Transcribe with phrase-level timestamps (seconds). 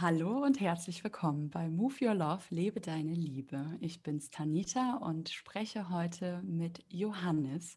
[0.00, 3.78] Hallo und herzlich willkommen bei Move Your Love, lebe deine Liebe.
[3.80, 7.76] Ich bin's Tanita und spreche heute mit Johannes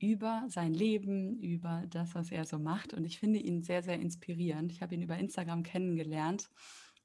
[0.00, 2.94] über sein Leben, über das, was er so macht.
[2.94, 4.72] Und ich finde ihn sehr, sehr inspirierend.
[4.72, 6.50] Ich habe ihn über Instagram kennengelernt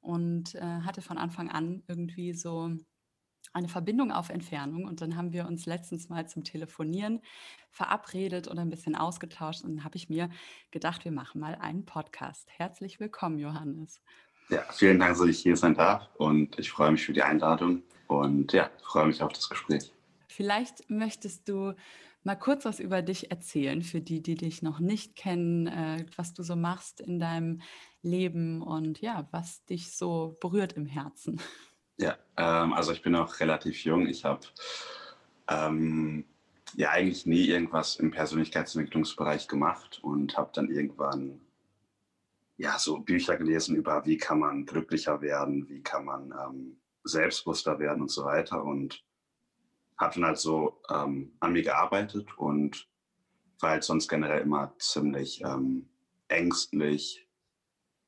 [0.01, 2.71] und äh, hatte von Anfang an irgendwie so
[3.53, 4.85] eine Verbindung auf Entfernung.
[4.85, 7.21] Und dann haben wir uns letztens mal zum Telefonieren
[7.69, 9.63] verabredet und ein bisschen ausgetauscht.
[9.63, 10.31] Und dann habe ich mir
[10.71, 12.49] gedacht, wir machen mal einen Podcast.
[12.57, 14.01] Herzlich willkommen, Johannes.
[14.49, 16.09] Ja, vielen Dank, dass ich hier sein darf.
[16.17, 17.83] Und ich freue mich für die Einladung.
[18.07, 19.91] Und ja, freue mich auf das Gespräch.
[20.27, 21.73] Vielleicht möchtest du
[22.23, 26.33] mal kurz was über dich erzählen, für die, die dich noch nicht kennen, äh, was
[26.33, 27.61] du so machst in deinem
[28.01, 31.41] Leben und ja, was dich so berührt im Herzen.
[31.97, 34.07] Ja, ähm, also ich bin auch relativ jung.
[34.07, 34.41] Ich habe
[35.49, 36.25] ähm,
[36.75, 41.41] ja eigentlich nie irgendwas im Persönlichkeitsentwicklungsbereich gemacht und habe dann irgendwann
[42.57, 47.79] ja so Bücher gelesen über, wie kann man glücklicher werden, wie kann man ähm, selbstbewusster
[47.79, 49.03] werden und so weiter und
[49.97, 52.87] habe dann halt so ähm, an mir gearbeitet und
[53.59, 55.89] war halt sonst generell immer ziemlich ähm,
[56.27, 57.27] ängstlich,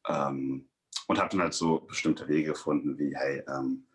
[0.07, 0.69] ähm,
[1.07, 3.87] und habe dann halt so bestimmte Wege gefunden, wie, hey, ähm,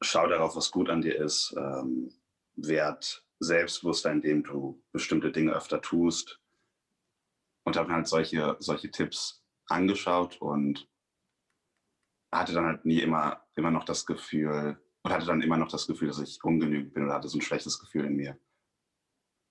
[0.00, 2.12] schau darauf, was gut an dir ist, ähm,
[2.56, 6.40] werd selbstbewusster, indem du bestimmte Dinge öfter tust.
[7.68, 10.88] Und habe halt solche, solche Tipps angeschaut und
[12.32, 15.86] hatte dann halt nie immer, immer noch das Gefühl, und hatte dann immer noch das
[15.86, 18.40] Gefühl, dass ich ungenügend bin oder hatte so ein schlechtes Gefühl in mir.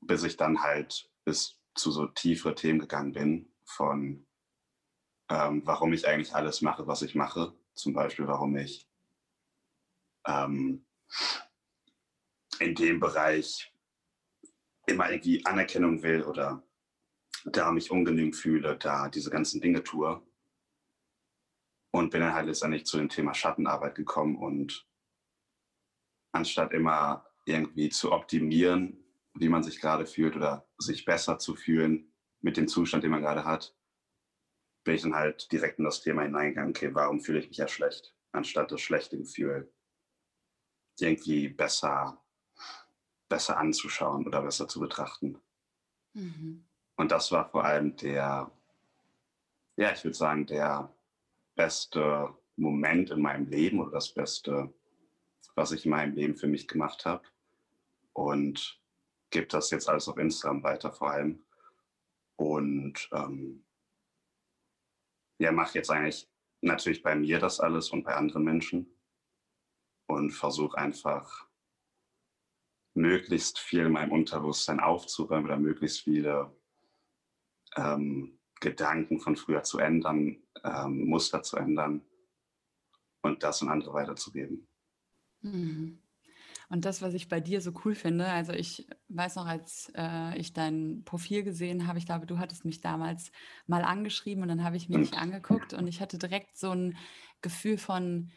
[0.02, 4.26] Bis ich dann halt bis zu so tiefere Themen gegangen bin von
[5.30, 7.54] ähm, warum ich eigentlich alles mache, was ich mache.
[7.76, 8.90] Zum Beispiel, warum ich
[10.26, 10.88] ähm,
[12.58, 13.72] in dem Bereich
[14.88, 16.67] immer irgendwie Anerkennung will oder
[17.52, 20.22] da mich ungenügend fühle, da diese ganzen Dinge tue.
[21.92, 24.88] Und bin dann halt letztendlich zu dem Thema Schattenarbeit gekommen und
[26.34, 32.14] anstatt immer irgendwie zu optimieren, wie man sich gerade fühlt oder sich besser zu fühlen
[32.42, 33.76] mit dem Zustand, den man gerade hat,
[34.84, 37.68] bin ich dann halt direkt in das Thema hineingegangen, okay, warum fühle ich mich ja
[37.68, 39.72] schlecht, anstatt das schlechte Gefühl
[41.00, 42.24] irgendwie besser,
[43.30, 45.40] besser anzuschauen oder besser zu betrachten.
[46.14, 46.67] Mhm.
[46.98, 48.52] Und das war vor allem der,
[49.78, 50.94] ja, ich würde sagen, der
[51.56, 54.74] beste Moment in meinem Leben oder das Beste,
[55.56, 57.24] was ich in meinem Leben für mich gemacht habe.
[58.14, 58.82] Und
[59.30, 61.46] gebe das jetzt alles auf Instagram weiter vor allem.
[62.36, 63.64] Und ähm,
[65.38, 66.28] ja, mache jetzt eigentlich
[66.62, 68.92] natürlich bei mir das alles und bei anderen Menschen
[70.08, 71.48] und versuche einfach
[72.96, 76.57] möglichst viel in meinem Unterbewusstsein aufzuräumen oder möglichst viele
[77.78, 82.02] ähm, Gedanken von früher zu ändern, ähm, Muster zu ändern
[83.22, 84.68] und das an andere weiterzugeben.
[85.42, 86.00] Mhm.
[86.70, 90.38] Und das, was ich bei dir so cool finde, also ich weiß noch, als äh,
[90.38, 93.32] ich dein Profil gesehen habe, ich glaube, du hattest mich damals
[93.68, 96.98] mal angeschrieben und dann habe ich mir dich angeguckt und ich hatte direkt so ein
[97.42, 98.32] Gefühl von,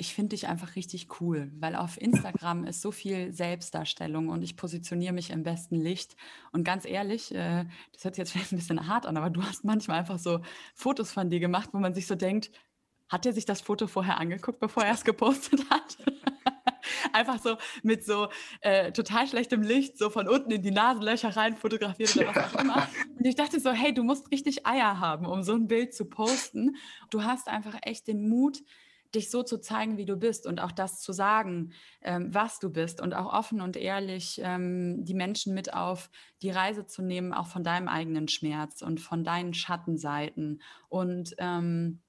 [0.00, 4.56] ich finde dich einfach richtig cool, weil auf Instagram ist so viel Selbstdarstellung und ich
[4.56, 6.16] positioniere mich im besten Licht.
[6.52, 9.42] Und ganz ehrlich, äh, das hört sich jetzt vielleicht ein bisschen hart an, aber du
[9.42, 10.40] hast manchmal einfach so
[10.74, 12.50] Fotos von dir gemacht, wo man sich so denkt,
[13.10, 15.98] hat er sich das Foto vorher angeguckt, bevor er es gepostet hat?
[17.12, 18.28] einfach so mit so
[18.62, 22.60] äh, total schlechtem Licht so von unten in die Nasenlöcher rein fotografiert oder was auch
[22.60, 22.88] immer.
[23.18, 26.06] Und ich dachte so, hey, du musst richtig Eier haben, um so ein Bild zu
[26.06, 26.76] posten.
[27.10, 28.62] Du hast einfach echt den Mut,
[29.14, 31.72] dich so zu zeigen, wie du bist und auch das zu sagen,
[32.02, 36.10] ähm, was du bist und auch offen und ehrlich ähm, die Menschen mit auf
[36.42, 40.62] die Reise zu nehmen, auch von deinem eigenen Schmerz und von deinen Schattenseiten.
[40.88, 42.00] Und ähm,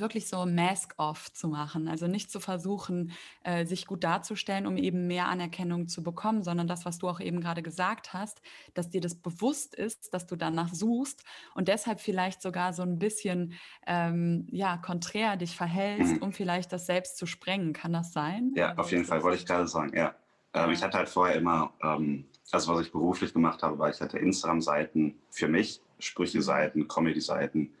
[0.00, 1.88] wirklich so Mask-off zu machen.
[1.88, 3.12] Also nicht zu versuchen,
[3.42, 7.20] äh, sich gut darzustellen, um eben mehr Anerkennung zu bekommen, sondern das, was du auch
[7.20, 8.40] eben gerade gesagt hast,
[8.74, 11.24] dass dir das bewusst ist, dass du danach suchst
[11.54, 13.54] und deshalb vielleicht sogar so ein bisschen
[13.86, 16.22] ähm, ja, konträr dich verhältst, mhm.
[16.22, 17.72] um vielleicht das selbst zu sprengen.
[17.72, 18.52] Kann das sein?
[18.56, 20.14] Ja, auf jeden Fall, wollte ich gerade sagen, ja.
[20.54, 24.00] Ähm, ich hatte halt vorher immer, ähm, also was ich beruflich gemacht habe, war, ich
[24.00, 27.74] hatte Instagram-Seiten für mich, Sprüche-Seiten, Comedy-Seiten,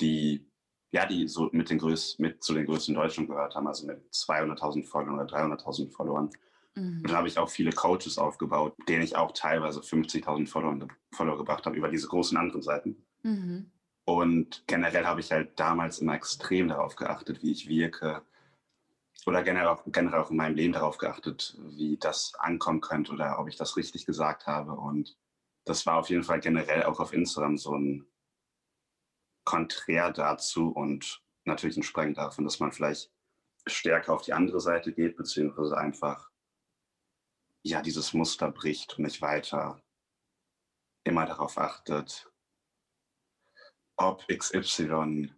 [0.00, 0.44] die
[0.92, 3.86] ja, die so mit, den größ, mit zu den größten in Deutschland gehört haben, also
[3.86, 6.30] mit 200.000 Followern oder 300.000 Followern.
[6.74, 7.02] Mhm.
[7.02, 11.38] Und da habe ich auch viele Coaches aufgebaut, denen ich auch teilweise 50.000 Follower, Follower
[11.38, 13.04] gebracht habe über diese großen anderen Seiten.
[13.22, 13.70] Mhm.
[14.04, 18.22] Und generell habe ich halt damals immer extrem darauf geachtet, wie ich wirke.
[19.26, 23.40] Oder generell auch, generell auch in meinem Leben darauf geachtet, wie das ankommen könnte oder
[23.40, 24.72] ob ich das richtig gesagt habe.
[24.72, 25.16] Und
[25.64, 28.06] das war auf jeden Fall generell auch auf Instagram so ein
[29.46, 33.10] konträr dazu und natürlich entsprengen darf und dass man vielleicht
[33.66, 36.30] stärker auf die andere Seite geht, beziehungsweise einfach
[37.64, 39.82] ja dieses Muster bricht und nicht weiter
[41.04, 42.30] immer darauf achtet,
[43.96, 45.32] ob XY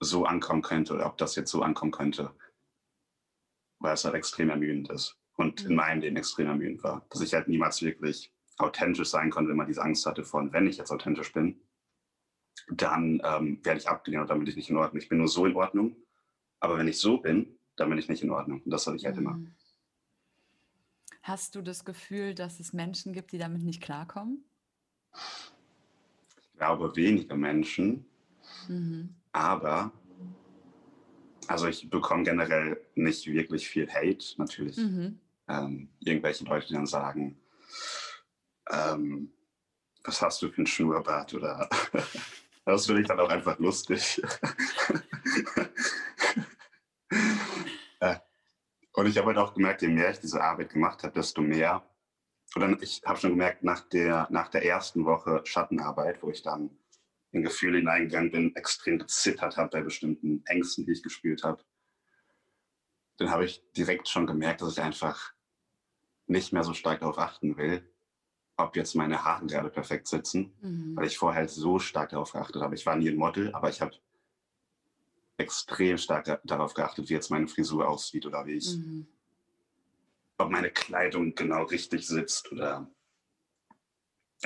[0.00, 2.34] so ankommen könnte oder ob das jetzt so ankommen könnte,
[3.78, 5.76] weil es halt extrem ermüdend ist und in mhm.
[5.76, 9.66] meinem Leben extrem ermüdend war, dass ich halt niemals wirklich authentisch sein konnte, wenn man
[9.66, 11.60] diese Angst hatte von, wenn ich jetzt authentisch bin,
[12.70, 15.00] dann ähm, werde ich abgelehnt und dann bin ich nicht in Ordnung.
[15.00, 15.96] Ich bin nur so in Ordnung,
[16.60, 18.62] aber wenn ich so bin, dann bin ich nicht in Ordnung.
[18.62, 19.34] Und das hatte ich halt immer.
[19.34, 19.54] Mhm.
[21.22, 24.44] Hast du das Gefühl, dass es Menschen gibt, die damit nicht klarkommen?
[26.40, 28.06] Ich glaube, wenige Menschen.
[28.66, 29.14] Mhm.
[29.32, 29.92] Aber,
[31.46, 34.76] also ich bekomme generell nicht wirklich viel Hate, natürlich.
[34.76, 35.20] Mhm.
[35.48, 37.38] Ähm, irgendwelche Leute, die dann sagen,
[38.70, 39.32] ähm,
[40.04, 41.68] was hast du für ein Schnurrbart oder
[42.68, 44.22] das finde ich dann auch einfach lustig.
[48.00, 48.16] Äh,
[48.92, 51.82] und ich habe halt auch gemerkt, je mehr ich diese Arbeit gemacht habe, desto mehr,
[52.54, 56.70] oder ich habe schon gemerkt, nach der, nach der ersten Woche Schattenarbeit, wo ich dann
[57.32, 61.64] in Gefühle hineingegangen bin, extrem gezittert habe bei bestimmten Ängsten, die ich gespielt habe,
[63.16, 65.32] dann habe ich direkt schon gemerkt, dass ich einfach
[66.26, 67.82] nicht mehr so stark darauf achten will,
[68.58, 70.96] ob jetzt meine Haare gerade perfekt sitzen, mhm.
[70.96, 72.74] weil ich vorher halt so stark darauf geachtet habe.
[72.74, 73.92] Ich war nie ein Model, aber ich habe
[75.36, 79.06] extrem stark darauf geachtet, wie jetzt meine Frisur aussieht oder wie ich, mhm.
[80.38, 82.90] ob meine Kleidung genau richtig sitzt oder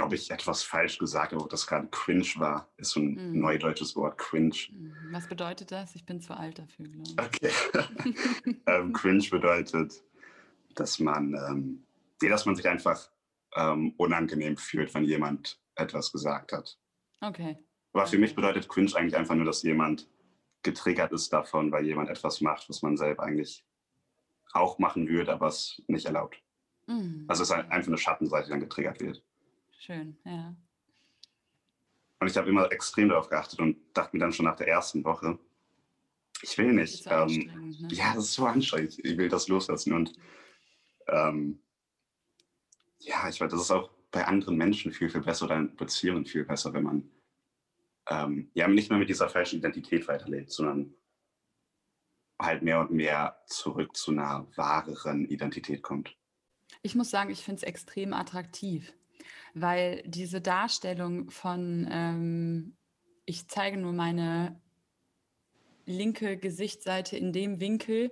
[0.00, 3.40] ob ich etwas falsch gesagt habe, ob das gerade cringe war, ist so ein mhm.
[3.40, 4.56] neudeutsches Wort, cringe.
[4.70, 4.94] Mhm.
[5.10, 5.94] Was bedeutet das?
[5.94, 7.18] Ich bin zu alt dafür, glaube ich.
[7.18, 8.56] Okay.
[8.66, 10.02] ähm, cringe bedeutet,
[10.74, 11.82] dass man, ähm,
[12.20, 13.10] dass man sich einfach
[13.54, 16.78] ähm, unangenehm fühlt, wenn jemand etwas gesagt hat.
[17.20, 17.58] Okay.
[17.92, 20.08] Aber für mich bedeutet cringe eigentlich einfach nur, dass jemand
[20.62, 23.64] getriggert ist davon, weil jemand etwas macht, was man selber eigentlich
[24.52, 26.42] auch machen würde, aber es nicht erlaubt.
[26.86, 27.24] Mhm.
[27.28, 29.22] Also es ist einfach eine Schattenseite, die dann getriggert wird.
[29.78, 30.54] Schön, ja.
[32.20, 35.04] Und ich habe immer extrem darauf geachtet und dachte mir dann schon nach der ersten
[35.04, 35.38] Woche,
[36.42, 37.06] ich will nicht.
[37.06, 37.88] Das ähm, ne?
[37.90, 38.98] Ja, das ist so anstrengend.
[39.04, 39.92] Ich will das loslassen.
[39.92, 40.12] Und
[41.08, 41.60] ähm,
[43.04, 46.26] ja, ich weiß, das ist auch bei anderen Menschen viel, viel besser oder in Beziehungen
[46.26, 47.10] viel besser, wenn man
[48.08, 50.94] ähm, ja nicht mehr mit dieser falschen Identität weiterlebt, sondern
[52.40, 56.16] halt mehr und mehr zurück zu einer wahreren Identität kommt.
[56.82, 58.92] Ich muss sagen, ich finde es extrem attraktiv,
[59.54, 62.76] weil diese Darstellung von, ähm,
[63.24, 64.60] ich zeige nur meine
[65.86, 68.10] linke Gesichtsseite in dem Winkel,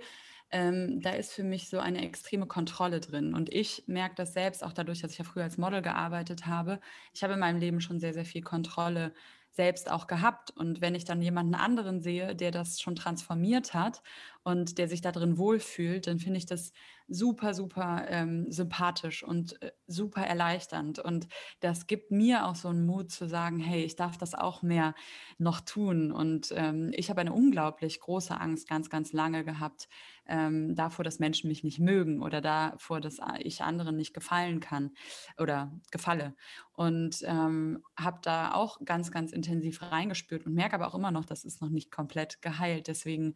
[0.52, 3.34] ähm, da ist für mich so eine extreme Kontrolle drin.
[3.34, 6.80] Und ich merke das selbst, auch dadurch, dass ich ja früher als Model gearbeitet habe.
[7.14, 9.12] Ich habe in meinem Leben schon sehr, sehr viel Kontrolle
[9.50, 10.50] selbst auch gehabt.
[10.56, 14.02] Und wenn ich dann jemanden anderen sehe, der das schon transformiert hat
[14.42, 16.72] und der sich da drin wohlfühlt, dann finde ich das
[17.10, 20.98] super, super ähm, sympathisch und äh, super erleichternd.
[21.00, 21.28] Und
[21.60, 24.94] das gibt mir auch so einen Mut zu sagen, hey, ich darf das auch mehr
[25.36, 26.12] noch tun.
[26.12, 29.88] Und ähm, ich habe eine unglaublich große Angst ganz, ganz lange gehabt
[30.26, 34.92] ähm, davor, dass Menschen mich nicht mögen oder davor, dass ich anderen nicht gefallen kann
[35.36, 36.36] oder gefalle.
[36.72, 41.24] Und ähm, habe da auch ganz, ganz intensiv reingespürt und merke aber auch immer noch,
[41.24, 42.86] das ist noch nicht komplett geheilt.
[42.86, 43.34] Deswegen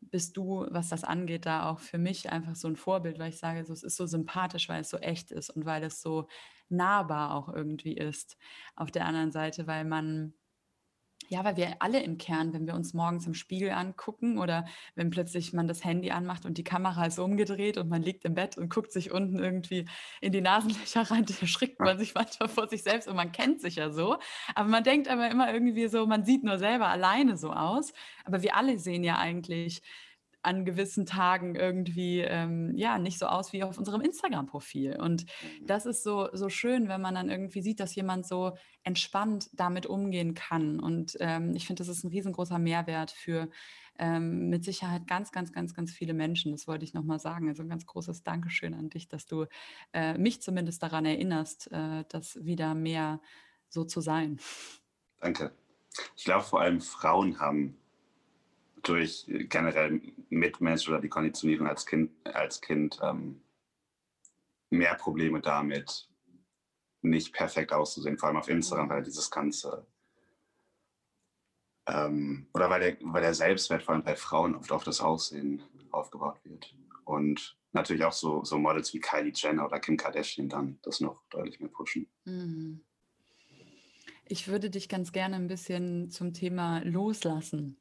[0.00, 3.38] bist du, was das angeht, da auch für mich einfach so ein Vorbild, weil ich
[3.38, 6.26] sage, so, es ist so sympathisch, weil es so echt ist und weil es so
[6.68, 8.36] nahbar auch irgendwie ist.
[8.76, 10.34] Auf der anderen Seite, weil man
[11.30, 15.10] ja, weil wir alle im Kern, wenn wir uns morgens im Spiegel angucken oder wenn
[15.10, 18.58] plötzlich man das Handy anmacht und die Kamera ist umgedreht und man liegt im Bett
[18.58, 19.86] und guckt sich unten irgendwie
[20.20, 23.60] in die Nasenlöcher rein, da schreckt man sich manchmal vor sich selbst und man kennt
[23.60, 24.18] sich ja so.
[24.56, 27.92] Aber man denkt aber immer irgendwie so, man sieht nur selber alleine so aus.
[28.24, 29.82] Aber wir alle sehen ja eigentlich
[30.42, 34.98] an gewissen Tagen irgendwie ähm, ja nicht so aus wie auf unserem Instagram-Profil.
[35.00, 35.66] Und mhm.
[35.66, 39.86] das ist so, so schön, wenn man dann irgendwie sieht, dass jemand so entspannt damit
[39.86, 40.80] umgehen kann.
[40.80, 43.48] Und ähm, ich finde, das ist ein riesengroßer Mehrwert für
[43.98, 46.52] ähm, mit Sicherheit ganz, ganz, ganz, ganz viele Menschen.
[46.52, 47.48] Das wollte ich nochmal sagen.
[47.48, 49.44] Also ein ganz großes Dankeschön an dich, dass du
[49.92, 53.20] äh, mich zumindest daran erinnerst, äh, das wieder mehr
[53.68, 54.40] so zu sein.
[55.20, 55.52] Danke.
[56.16, 57.76] Ich glaube, vor allem Frauen haben
[58.82, 63.42] durch generell Mitmensch oder die Konditionierung als Kind, als kind ähm,
[64.70, 66.08] mehr Probleme damit,
[67.02, 69.86] nicht perfekt auszusehen, vor allem auf Instagram, weil dieses ganze
[71.86, 75.62] ähm, oder weil der, weil der Selbstwert vor allem bei Frauen oft auf das Aussehen
[75.90, 76.74] aufgebaut wird.
[77.04, 81.22] Und natürlich auch so, so Models wie Kylie Jenner oder Kim Kardashian dann das noch
[81.30, 82.08] deutlich mehr pushen.
[82.24, 82.84] Mhm.
[84.26, 87.79] Ich würde dich ganz gerne ein bisschen zum Thema Loslassen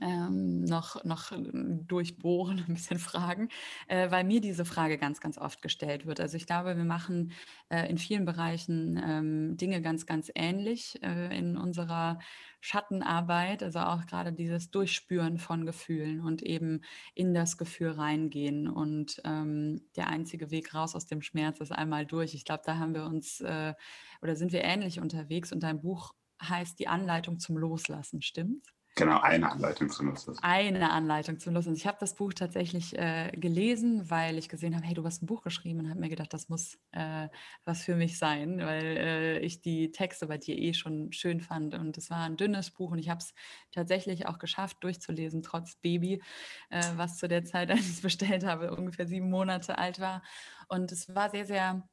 [0.00, 3.48] noch, noch durchbohren, ein bisschen fragen,
[3.88, 6.20] äh, weil mir diese Frage ganz, ganz oft gestellt wird.
[6.20, 7.32] Also ich glaube, wir machen
[7.68, 12.18] äh, in vielen Bereichen ähm, Dinge ganz, ganz ähnlich äh, in unserer
[12.60, 16.80] Schattenarbeit, also auch gerade dieses Durchspüren von Gefühlen und eben
[17.14, 18.68] in das Gefühl reingehen.
[18.68, 22.34] Und ähm, der einzige Weg raus aus dem Schmerz ist einmal durch.
[22.34, 23.74] Ich glaube, da haben wir uns äh,
[24.22, 28.74] oder sind wir ähnlich unterwegs und dein Buch heißt die Anleitung zum Loslassen, stimmt?
[28.96, 30.38] Genau, eine Anleitung zum Loslassen.
[30.42, 31.76] Eine Anleitung zum Loslassen.
[31.76, 35.26] Ich habe das Buch tatsächlich äh, gelesen, weil ich gesehen habe, hey, du hast ein
[35.26, 37.28] Buch geschrieben und habe mir gedacht, das muss äh,
[37.64, 41.74] was für mich sein, weil äh, ich die Texte bei dir eh schon schön fand.
[41.74, 43.34] Und es war ein dünnes Buch und ich habe es
[43.72, 46.22] tatsächlich auch geschafft, durchzulesen, trotz Baby,
[46.70, 50.22] äh, was zu der Zeit, als ich es bestellt habe, ungefähr sieben Monate alt war.
[50.68, 51.88] Und es war sehr, sehr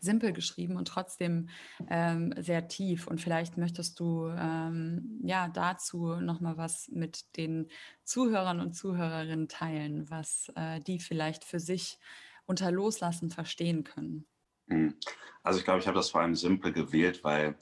[0.00, 1.48] simpel geschrieben und trotzdem
[1.88, 3.06] ähm, sehr tief.
[3.06, 7.68] Und vielleicht möchtest du ähm, ja dazu noch mal was mit den
[8.04, 11.98] Zuhörern und Zuhörerinnen teilen, was äh, die vielleicht für sich
[12.46, 14.26] unter Loslassen verstehen können.
[14.68, 14.94] Hm.
[15.42, 17.56] Also ich glaube, ich habe das vor allem simpel gewählt, weil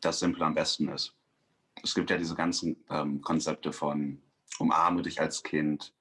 [0.00, 1.14] das Simple am besten ist.
[1.82, 4.20] Es gibt ja diese ganzen ähm, Konzepte von
[4.58, 5.94] umarme dich als Kind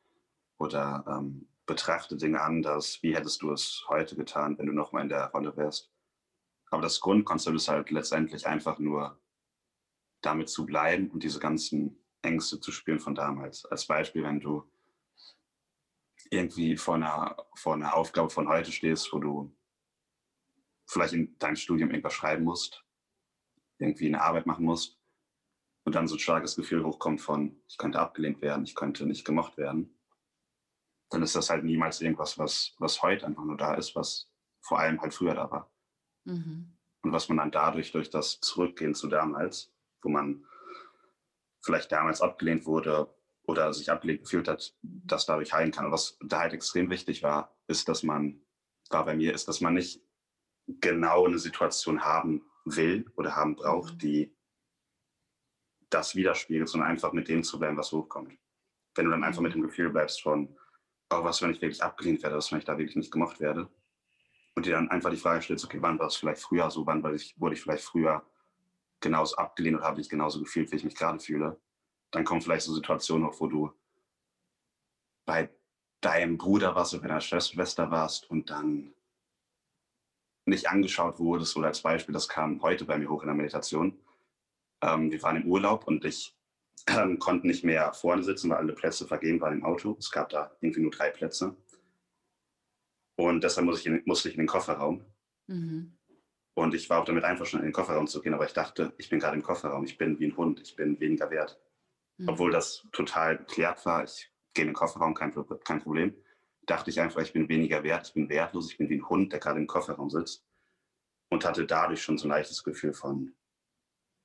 [0.57, 3.03] oder ähm, betrachte Dinge anders.
[3.03, 5.91] Wie hättest du es heute getan, wenn du nochmal in der Rolle wärst?
[6.71, 9.21] Aber das Grundkonzept ist halt letztendlich einfach nur
[10.21, 13.65] damit zu bleiben und diese ganzen Ängste zu spüren von damals.
[13.65, 14.69] Als Beispiel, wenn du
[16.31, 19.55] irgendwie vor einer, vor einer Aufgabe von heute stehst, wo du
[20.87, 22.83] vielleicht in deinem Studium irgendwas schreiben musst,
[23.77, 24.99] irgendwie eine Arbeit machen musst
[25.83, 29.25] und dann so ein starkes Gefühl hochkommt von, ich könnte abgelehnt werden, ich könnte nicht
[29.25, 29.96] gemocht werden
[31.09, 34.79] dann ist das halt niemals irgendwas, was, was heute einfach nur da ist, was vor
[34.79, 35.71] allem halt früher da war.
[36.25, 36.73] Mhm.
[37.01, 39.71] Und was man dann dadurch, durch das Zurückgehen zu damals,
[40.01, 40.45] wo man
[41.61, 45.85] vielleicht damals abgelehnt wurde oder sich abgelehnt gefühlt hat, das dadurch heilen kann.
[45.85, 48.41] Und was da halt extrem wichtig war, ist, dass man,
[48.89, 50.01] war bei mir, ist, dass man nicht
[50.67, 53.99] genau eine Situation haben will oder haben braucht, mhm.
[53.99, 54.37] die
[55.89, 58.37] das widerspiegelt, sondern einfach mit dem zu bleiben, was hochkommt.
[58.95, 59.61] Wenn du dann einfach mit mhm.
[59.61, 60.57] dem Gefühl bleibst von,
[61.09, 63.69] auch was, wenn ich wirklich abgelehnt werde, was, wenn ich da wirklich nicht gemocht werde.
[64.55, 67.03] Und dir dann einfach die Frage stellst, okay, wann war es vielleicht früher so, wann
[67.13, 68.25] ich, wurde ich vielleicht früher
[68.99, 71.59] genauso abgelehnt oder habe ich genauso gefühlt, wie ich mich gerade fühle.
[72.11, 73.71] Dann kommen vielleicht so Situationen hoch, wo du
[75.25, 75.49] bei
[76.01, 78.93] deinem Bruder warst oder bei deiner Schwester warst und dann
[80.45, 83.99] nicht angeschaut wurdest oder als Beispiel, das kam heute bei mir hoch in der Meditation.
[84.81, 86.36] Ähm, wir waren im Urlaub und ich
[86.85, 89.95] ähm, konnten nicht mehr vorne sitzen, weil alle Plätze vergeben waren im Auto.
[89.99, 91.55] Es gab da irgendwie nur drei Plätze.
[93.15, 95.03] Und deshalb muss ich in, musste ich in den Kofferraum.
[95.47, 95.97] Mhm.
[96.53, 99.09] Und ich war auch damit einverstanden, in den Kofferraum zu gehen, aber ich dachte, ich
[99.09, 101.59] bin gerade im Kofferraum, ich bin wie ein Hund, ich bin weniger wert.
[102.17, 102.29] Mhm.
[102.29, 106.15] Obwohl das total geklärt war, ich gehe in den Kofferraum, kein, kein Problem.
[106.65, 109.31] Dachte ich einfach, ich bin weniger wert, ich bin wertlos, ich bin wie ein Hund,
[109.31, 110.45] der gerade im Kofferraum sitzt.
[111.29, 113.35] Und hatte dadurch schon so ein leichtes Gefühl von,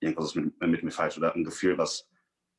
[0.00, 2.09] irgendwas ist mit, mit mir falsch oder ein Gefühl, was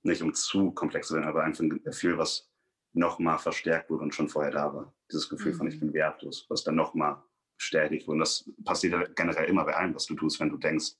[0.04, 2.50] nicht um zu komplex zu sein, aber einfach ein Gefühl, was
[2.94, 4.94] nochmal verstärkt wurde und schon vorher da war.
[5.12, 5.58] Dieses Gefühl mhm.
[5.58, 7.24] von ich bin wertlos, was dann nochmal
[7.58, 8.16] bestätigt wurde.
[8.16, 10.94] Und das passiert generell immer bei allem, was du tust, wenn du denkst,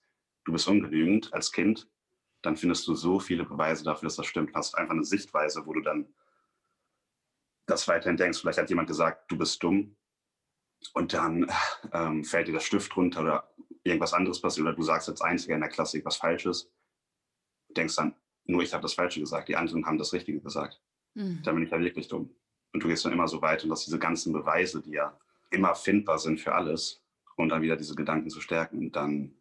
[0.46, 1.90] du bist ungenügend als Kind,
[2.42, 4.54] dann findest du so viele Beweise dafür, dass das stimmt.
[4.54, 6.14] Hast einfach eine Sichtweise, wo du dann
[7.66, 8.40] das weiterhin denkst.
[8.40, 9.96] Vielleicht hat jemand gesagt, du bist dumm
[10.94, 11.50] und dann
[11.94, 15.56] ähm, fällt dir der Stift runter oder irgendwas anderes passiert oder du sagst als Einziger
[15.56, 16.70] in der Klasse was Falsches.
[17.68, 20.82] Du denkst dann, nur ich habe das Falsche gesagt, die anderen haben das Richtige gesagt.
[21.14, 21.42] Mhm.
[21.44, 22.36] Dann bin ich ja wirklich dumm.
[22.74, 25.18] Und du gehst dann immer so weit und dass diese ganzen Beweise, die ja
[25.52, 27.04] immer findbar sind für alles,
[27.36, 28.80] und dann wieder diese Gedanken zu stärken.
[28.80, 29.36] Und dann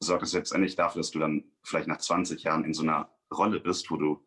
[0.00, 3.60] sorgt es letztendlich dafür, dass du dann vielleicht nach 20 Jahren in so einer Rolle
[3.60, 4.24] bist, wo du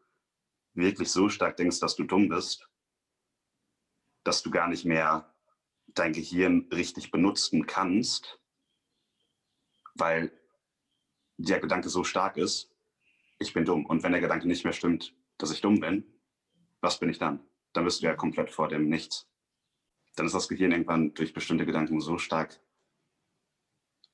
[0.73, 2.69] wirklich so stark denkst, dass du dumm bist,
[4.23, 5.33] dass du gar nicht mehr
[5.87, 8.39] dein Gehirn richtig benutzen kannst,
[9.95, 10.31] weil
[11.37, 12.68] der Gedanke so stark ist,
[13.39, 13.85] ich bin dumm.
[13.85, 16.03] Und wenn der Gedanke nicht mehr stimmt, dass ich dumm bin,
[16.81, 17.39] was bin ich dann?
[17.73, 19.27] Dann bist du ja komplett vor dem Nichts.
[20.15, 22.59] Dann ist das Gehirn irgendwann durch bestimmte Gedanken so stark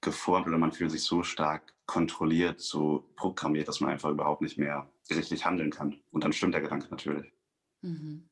[0.01, 4.57] geformt oder man fühlt sich so stark kontrolliert, so programmiert, dass man einfach überhaupt nicht
[4.57, 5.99] mehr richtig handeln kann.
[6.11, 7.31] Und dann stimmt der Gedanke natürlich.
[7.81, 8.29] Mhm.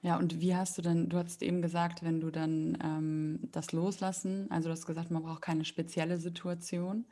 [0.00, 3.72] Ja, und wie hast du denn, du hast eben gesagt, wenn du dann ähm, das
[3.72, 7.06] loslassen, also du hast gesagt, man braucht keine spezielle Situation.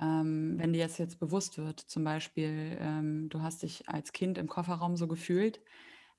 [0.00, 4.38] Ähm, wenn dir jetzt jetzt bewusst wird, zum Beispiel, ähm, du hast dich als Kind
[4.38, 5.60] im Kofferraum so gefühlt,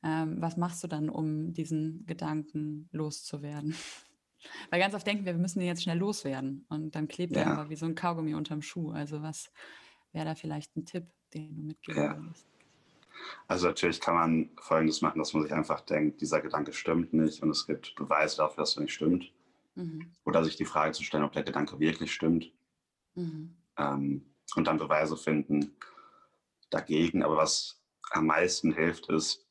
[0.03, 3.75] ähm, was machst du dann, um diesen Gedanken loszuwerden?
[4.69, 7.43] Weil ganz oft denken wir, wir müssen den jetzt schnell loswerden und dann klebt ja.
[7.43, 8.91] er aber wie so ein Kaugummi unterm Schuh.
[8.91, 9.51] Also was
[10.11, 12.17] wäre da vielleicht ein Tipp, den du mitgeben ja.
[12.17, 12.47] würdest?
[13.47, 17.43] Also natürlich kann man Folgendes machen, dass man sich einfach denkt, dieser Gedanke stimmt nicht
[17.43, 19.31] und es gibt Beweise dafür, dass er nicht stimmt.
[19.75, 20.11] Mhm.
[20.25, 22.51] Oder sich die Frage zu stellen, ob der Gedanke wirklich stimmt.
[23.15, 23.55] Mhm.
[23.81, 25.77] Ähm, und dann Beweise finden
[26.69, 27.23] dagegen.
[27.23, 29.47] Aber was am meisten hilft, ist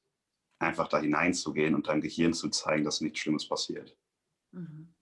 [0.59, 3.97] einfach da hineinzugehen und deinem Gehirn zu zeigen, dass nichts Schlimmes passiert.
[4.53, 4.95] Mhm.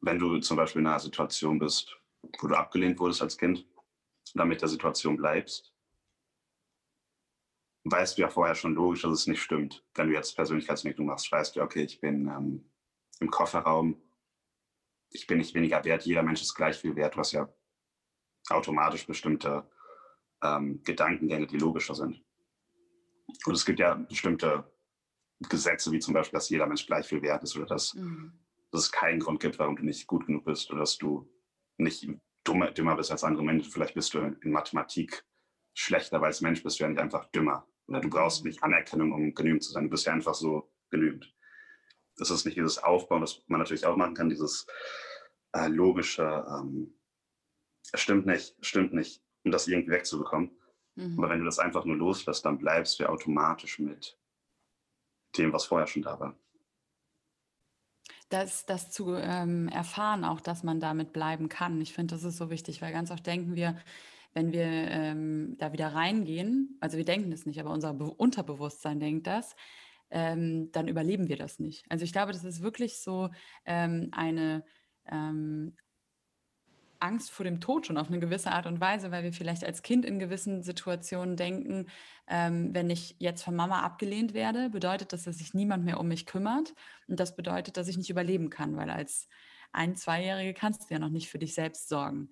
[0.00, 1.96] Wenn du zum Beispiel in einer Situation bist,
[2.40, 5.72] wo du abgelehnt wurdest als Kind und dann mit der Situation bleibst,
[7.84, 9.84] weißt du ja vorher schon logisch, dass es nicht stimmt.
[9.94, 12.64] Wenn du jetzt Persönlichkeitsentwicklung machst, weißt du, okay, ich bin ähm,
[13.20, 14.00] im Kofferraum,
[15.10, 17.16] ich bin nicht weniger wert, jeder Mensch ist gleich viel wert.
[17.16, 17.48] Hast ja
[18.48, 19.68] automatisch bestimmte
[20.42, 22.22] ähm, Gedankengänge, die logischer sind.
[23.46, 24.70] Und es gibt ja bestimmte
[25.48, 28.32] Gesetze, wie zum Beispiel, dass jeder Mensch gleich viel wert ist oder dass, mhm.
[28.70, 31.28] dass es keinen Grund gibt, warum du nicht gut genug bist oder dass du
[31.76, 32.08] nicht
[32.44, 33.72] dummer, dümmer bist als andere Menschen.
[33.72, 35.24] Vielleicht bist du in Mathematik
[35.74, 37.66] schlechter, weil als Mensch bist du ja nicht einfach dümmer.
[37.86, 39.84] Oder du brauchst nicht Anerkennung, um genügend zu sein.
[39.84, 41.34] Du bist ja einfach so genügend.
[42.16, 44.66] Das ist nicht dieses Aufbauen, was man natürlich auch machen kann, dieses
[45.52, 46.94] äh, logische, ähm,
[47.94, 50.50] stimmt nicht, stimmt nicht, um das irgendwie wegzubekommen.
[50.94, 51.18] Mhm.
[51.18, 54.18] Aber wenn du das einfach nur loslässt, dann bleibst du automatisch mit
[55.36, 56.38] dem, was vorher schon da war.
[58.28, 61.80] Das, das zu ähm, erfahren, auch dass man damit bleiben kann.
[61.80, 63.76] Ich finde, das ist so wichtig, weil ganz oft denken wir,
[64.32, 68.98] wenn wir ähm, da wieder reingehen, also wir denken es nicht, aber unser Be Unterbewusstsein
[68.98, 69.54] denkt das,
[70.10, 71.84] ähm, dann überleben wir das nicht.
[71.88, 73.30] Also ich glaube, das ist wirklich so
[73.64, 74.64] ähm, eine
[75.06, 75.76] ähm,
[77.04, 79.82] Angst vor dem Tod schon auf eine gewisse Art und Weise, weil wir vielleicht als
[79.82, 81.86] Kind in gewissen Situationen denken,
[82.26, 86.08] ähm, wenn ich jetzt von Mama abgelehnt werde, bedeutet das, dass sich niemand mehr um
[86.08, 86.74] mich kümmert.
[87.06, 89.28] Und das bedeutet, dass ich nicht überleben kann, weil als
[89.72, 92.30] ein-, zweijährige kannst du ja noch nicht für dich selbst sorgen.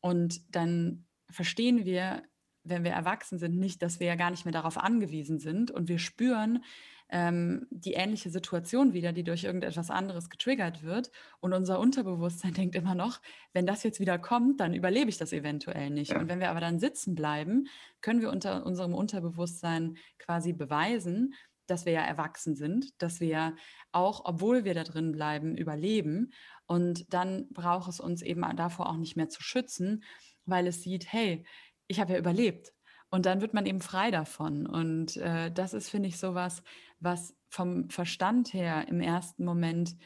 [0.00, 2.22] Und dann verstehen wir,
[2.64, 5.88] wenn wir erwachsen sind, nicht, dass wir ja gar nicht mehr darauf angewiesen sind und
[5.88, 6.64] wir spüren,
[7.10, 11.10] ähm, die ähnliche Situation wieder, die durch irgendetwas anderes getriggert wird.
[11.40, 13.20] Und unser Unterbewusstsein denkt immer noch,
[13.52, 16.12] wenn das jetzt wieder kommt, dann überlebe ich das eventuell nicht.
[16.12, 16.18] Ja.
[16.18, 17.68] Und wenn wir aber dann sitzen bleiben,
[18.00, 21.34] können wir unter unserem Unterbewusstsein quasi beweisen,
[21.66, 23.56] dass wir ja erwachsen sind, dass wir
[23.92, 26.32] auch, obwohl wir da drin bleiben, überleben.
[26.66, 30.02] Und dann braucht es uns eben davor auch nicht mehr zu schützen,
[30.46, 31.44] weil es sieht, hey,
[31.86, 32.72] ich habe ja überlebt.
[33.10, 34.66] Und dann wird man eben frei davon.
[34.66, 36.62] Und äh, das ist, finde ich, sowas,
[36.98, 39.96] was vom Verstand her im ersten Moment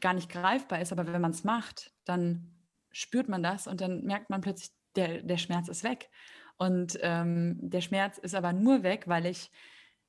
[0.00, 0.92] gar nicht greifbar ist.
[0.92, 2.54] Aber wenn man es macht, dann
[2.90, 6.10] spürt man das und dann merkt man plötzlich, der, der Schmerz ist weg.
[6.56, 9.50] Und ähm, der Schmerz ist aber nur weg, weil ich,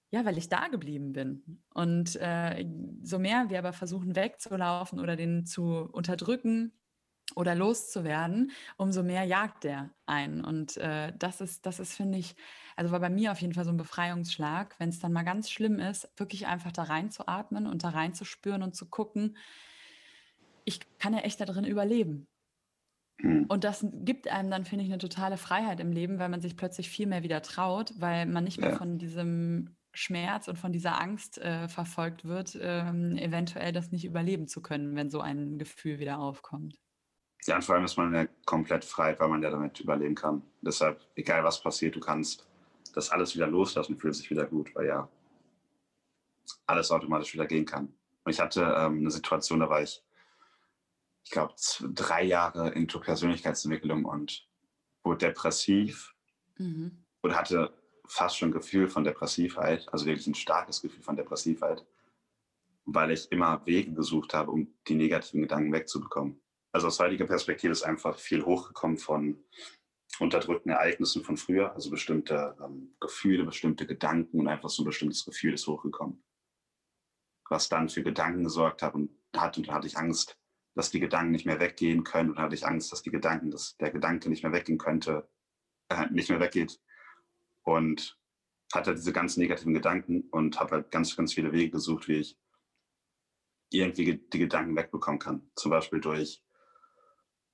[0.09, 1.61] ja, weil ich da geblieben bin.
[1.73, 2.65] Und äh,
[3.03, 6.73] so mehr wir aber versuchen wegzulaufen oder den zu unterdrücken,
[7.35, 10.43] oder loszuwerden, umso mehr jagt der ein.
[10.43, 12.35] Und äh, das ist, das ist, finde ich,
[12.75, 15.49] also war bei mir auf jeden Fall so ein Befreiungsschlag, wenn es dann mal ganz
[15.49, 19.37] schlimm ist, wirklich einfach da reinzuatmen und da reinzuspüren und zu gucken,
[20.65, 22.27] ich kann ja echt da drin überleben.
[23.17, 23.45] Mhm.
[23.47, 26.55] Und das gibt einem dann, finde ich, eine totale Freiheit im Leben, weil man sich
[26.57, 28.77] plötzlich viel mehr wieder traut, weil man nicht mehr ja.
[28.77, 34.47] von diesem Schmerz und von dieser Angst äh, verfolgt wird, ähm, eventuell das nicht überleben
[34.47, 36.79] zu können, wenn so ein Gefühl wieder aufkommt.
[37.47, 40.43] Ja, und vor allem ist man ja komplett frei, weil man ja damit überleben kann.
[40.61, 42.47] Deshalb, egal was passiert, du kannst
[42.93, 45.09] das alles wieder loslassen, fühlt sich wieder gut, weil ja
[46.67, 47.93] alles automatisch wieder gehen kann.
[48.23, 50.03] Und ich hatte ähm, eine Situation, da war ich,
[51.23, 51.53] ich glaube,
[51.93, 54.47] drei Jahre into Persönlichkeitsentwicklung und
[55.03, 56.13] wurde depressiv
[56.57, 57.03] mhm.
[57.21, 57.73] und hatte
[58.05, 61.85] fast schon ein Gefühl von Depressivheit, also wirklich ein starkes Gefühl von Depressivheit,
[62.85, 66.39] weil ich immer Wege gesucht habe, um die negativen Gedanken wegzubekommen
[66.71, 69.43] also aus heutiger Perspektive ist einfach viel hochgekommen von
[70.19, 75.25] unterdrückten Ereignissen von früher, also bestimmte ähm, Gefühle, bestimmte Gedanken und einfach so ein bestimmtes
[75.25, 76.23] Gefühl ist hochgekommen.
[77.49, 80.37] Was dann für Gedanken gesorgt hat und hat und da hatte ich Angst,
[80.75, 83.51] dass die Gedanken nicht mehr weggehen können und da hatte ich Angst, dass die Gedanken,
[83.51, 85.27] dass der Gedanke nicht mehr weggehen könnte,
[85.89, 86.79] äh, nicht mehr weggeht
[87.63, 88.17] und
[88.73, 92.37] hatte diese ganzen negativen Gedanken und habe halt ganz, ganz viele Wege gesucht, wie ich
[93.69, 95.49] irgendwie die Gedanken wegbekommen kann.
[95.55, 96.43] Zum Beispiel durch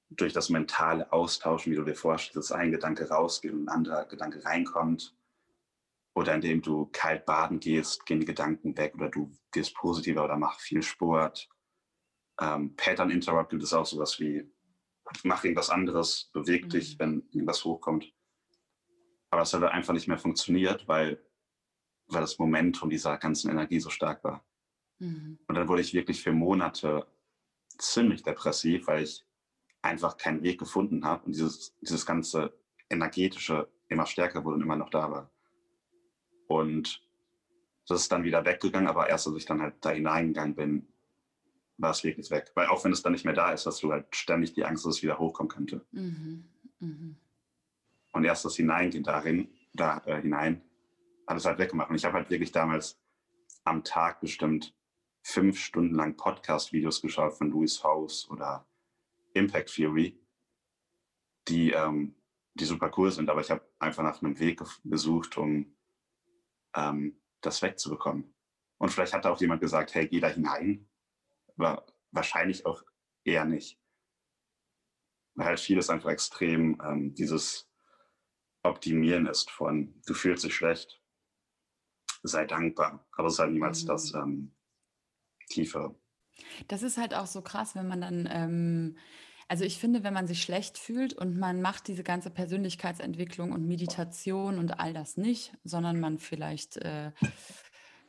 [0.10, 4.06] durch das mentale Austauschen, wie du dir vorstellst, dass ein Gedanke rausgeht und ein anderer
[4.06, 5.16] Gedanke reinkommt.
[6.16, 10.38] Oder indem du kalt baden gehst, gehen die Gedanken weg oder du wirst positiver oder
[10.38, 11.50] mach viel Sport.
[12.40, 14.50] Ähm, Pattern Interrupt ist auch sowas wie,
[15.24, 16.70] mach irgendwas anderes, beweg mhm.
[16.70, 18.12] dich, wenn irgendwas hochkommt.
[19.30, 21.24] Aber es hat einfach nicht mehr funktioniert, weil,
[22.08, 24.46] weil das Momentum dieser ganzen Energie so stark war.
[25.00, 25.38] Mhm.
[25.48, 27.06] Und dann wurde ich wirklich für Monate
[27.78, 29.27] ziemlich depressiv, weil ich
[29.88, 32.54] einfach keinen Weg gefunden habe und dieses, dieses ganze
[32.90, 35.32] energetische immer stärker wurde und immer noch da war.
[36.48, 37.02] Und
[37.88, 40.88] das ist dann wieder weggegangen, aber erst als ich dann halt da hineingegangen bin,
[41.78, 42.52] war es wirklich weg.
[42.56, 44.86] Weil auch wenn es dann nicht mehr da ist, hast du halt ständig die Angst,
[44.86, 45.86] dass es wieder hochkommen könnte.
[45.92, 46.46] Mhm.
[46.80, 47.18] Mhm.
[48.12, 50.62] Und erst das Hineingehen darin, da äh, hinein,
[51.28, 51.90] hat es halt weggemacht.
[51.90, 53.00] Und ich habe halt wirklich damals
[53.64, 54.74] am Tag bestimmt
[55.22, 58.66] fünf Stunden lang Podcast-Videos geschaut von Louis House oder
[59.38, 60.20] Impact Theory,
[61.48, 62.16] die, ähm,
[62.54, 63.30] die super cool sind.
[63.30, 65.78] Aber ich habe einfach nach einem Weg gesucht, um
[66.76, 68.34] ähm, das wegzubekommen.
[68.78, 70.90] Und vielleicht hat da auch jemand gesagt, hey, geh da hinein.
[71.58, 72.84] Aber wahrscheinlich auch
[73.24, 73.80] eher nicht.
[75.36, 77.70] Weil halt vieles einfach extrem ähm, dieses
[78.64, 81.02] Optimieren ist von, du fühlst dich schlecht,
[82.24, 83.08] sei dankbar.
[83.12, 83.88] Aber es ist halt niemals mhm.
[83.88, 84.56] das ähm,
[85.50, 85.96] Tiefe.
[86.68, 88.98] Das ist halt auch so krass, wenn man dann, ähm,
[89.48, 93.66] also ich finde, wenn man sich schlecht fühlt und man macht diese ganze Persönlichkeitsentwicklung und
[93.66, 97.12] Meditation und all das nicht, sondern man vielleicht, äh,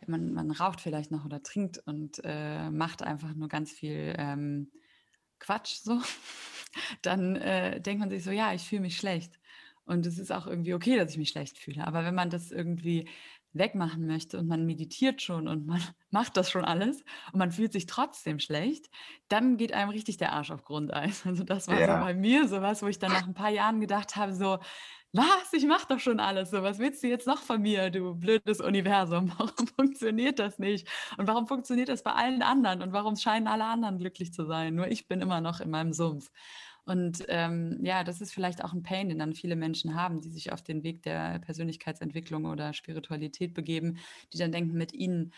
[0.07, 4.70] man, man raucht vielleicht noch oder trinkt und äh, macht einfach nur ganz viel ähm,
[5.38, 6.01] Quatsch so,
[7.03, 9.38] dann äh, denkt man sich so, ja, ich fühle mich schlecht.
[9.85, 11.87] Und es ist auch irgendwie okay, dass ich mich schlecht fühle.
[11.87, 13.09] Aber wenn man das irgendwie
[13.59, 17.73] wegmachen möchte und man meditiert schon und man macht das schon alles und man fühlt
[17.73, 18.88] sich trotzdem schlecht,
[19.29, 21.25] dann geht einem richtig der Arsch auf Grundeis.
[21.29, 21.99] Also das war ja.
[21.99, 24.59] so bei mir sowas, wo ich dann nach ein paar Jahren gedacht habe, so,
[25.12, 28.14] was, ich mache doch schon alles, so, was willst du jetzt noch von mir, du
[28.14, 30.88] blödes Universum, warum funktioniert das nicht?
[31.16, 34.75] Und warum funktioniert das bei allen anderen und warum scheinen alle anderen glücklich zu sein?
[34.75, 36.31] Nur ich bin immer noch in meinem Sumpf.
[36.88, 40.31] Und ähm, ja, das ist vielleicht auch ein Pain, den dann viele Menschen haben, die
[40.31, 43.98] sich auf den Weg der Persönlichkeitsentwicklung oder Spiritualität begeben,
[44.33, 45.35] die dann denken, mit ihnen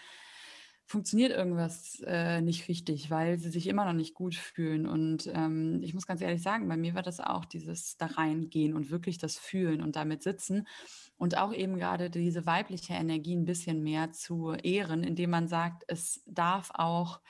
[0.86, 4.86] funktioniert irgendwas äh, nicht richtig, weil sie sich immer noch nicht gut fühlen.
[4.86, 8.74] Und ähm, ich muss ganz ehrlich sagen, bei mir war das auch dieses da reingehen
[8.74, 10.68] und wirklich das Fühlen und damit sitzen
[11.16, 15.84] und auch eben gerade diese weibliche Energie ein bisschen mehr zu ehren, indem man sagt,
[15.88, 17.20] es darf auch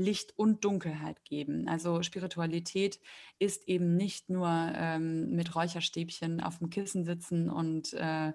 [0.00, 1.68] Licht und Dunkelheit geben.
[1.68, 3.00] Also Spiritualität
[3.38, 8.32] ist eben nicht nur ähm, mit Räucherstäbchen auf dem Kissen sitzen und äh,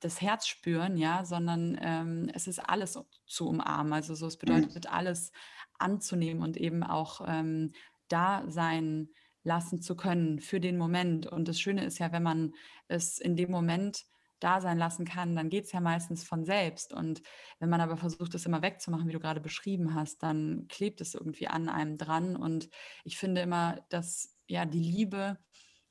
[0.00, 3.92] das Herz spüren, ja, sondern ähm, es ist alles zu umarmen.
[3.92, 4.46] Also so, es mhm.
[4.46, 5.32] bedeutet alles
[5.78, 7.72] anzunehmen und eben auch ähm,
[8.08, 9.08] da sein
[9.44, 11.26] lassen zu können für den Moment.
[11.26, 12.54] Und das Schöne ist ja, wenn man
[12.88, 14.04] es in dem Moment
[14.40, 16.92] da sein lassen kann, dann geht es ja meistens von selbst.
[16.92, 17.22] Und
[17.58, 21.14] wenn man aber versucht, das immer wegzumachen, wie du gerade beschrieben hast, dann klebt es
[21.14, 22.36] irgendwie an einem dran.
[22.36, 22.68] Und
[23.04, 25.38] ich finde immer, dass ja die Liebe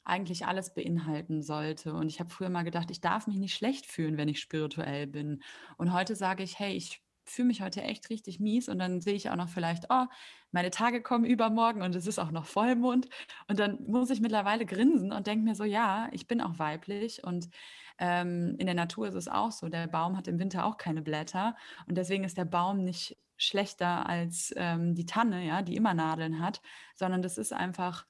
[0.04, 1.94] eigentlich alles beinhalten sollte.
[1.94, 5.08] Und ich habe früher mal gedacht, ich darf mich nicht schlecht fühlen, wenn ich spirituell
[5.08, 5.42] bin.
[5.78, 9.16] Und heute sage ich, hey, ich fühle mich heute echt richtig mies und dann sehe
[9.16, 10.06] ich auch noch vielleicht, oh,
[10.52, 13.10] meine Tage kommen übermorgen und es ist auch noch Vollmond
[13.48, 17.24] und dann muss ich mittlerweile grinsen und denke mir so, ja, ich bin auch weiblich
[17.24, 17.50] und
[17.98, 21.02] ähm, in der Natur ist es auch so, der Baum hat im Winter auch keine
[21.02, 21.56] Blätter
[21.88, 26.40] und deswegen ist der Baum nicht schlechter als ähm, die Tanne, ja, die immer Nadeln
[26.40, 26.62] hat,
[26.96, 28.06] sondern das ist einfach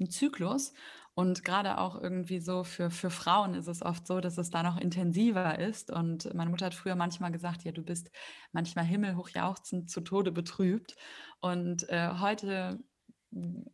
[0.00, 0.72] ein Zyklus
[1.16, 4.64] und gerade auch irgendwie so für, für Frauen ist es oft so, dass es da
[4.64, 5.92] noch intensiver ist.
[5.92, 8.10] Und meine Mutter hat früher manchmal gesagt, ja, du bist
[8.50, 10.96] manchmal himmelhoch jauchzend zu Tode betrübt.
[11.40, 12.80] Und äh, heute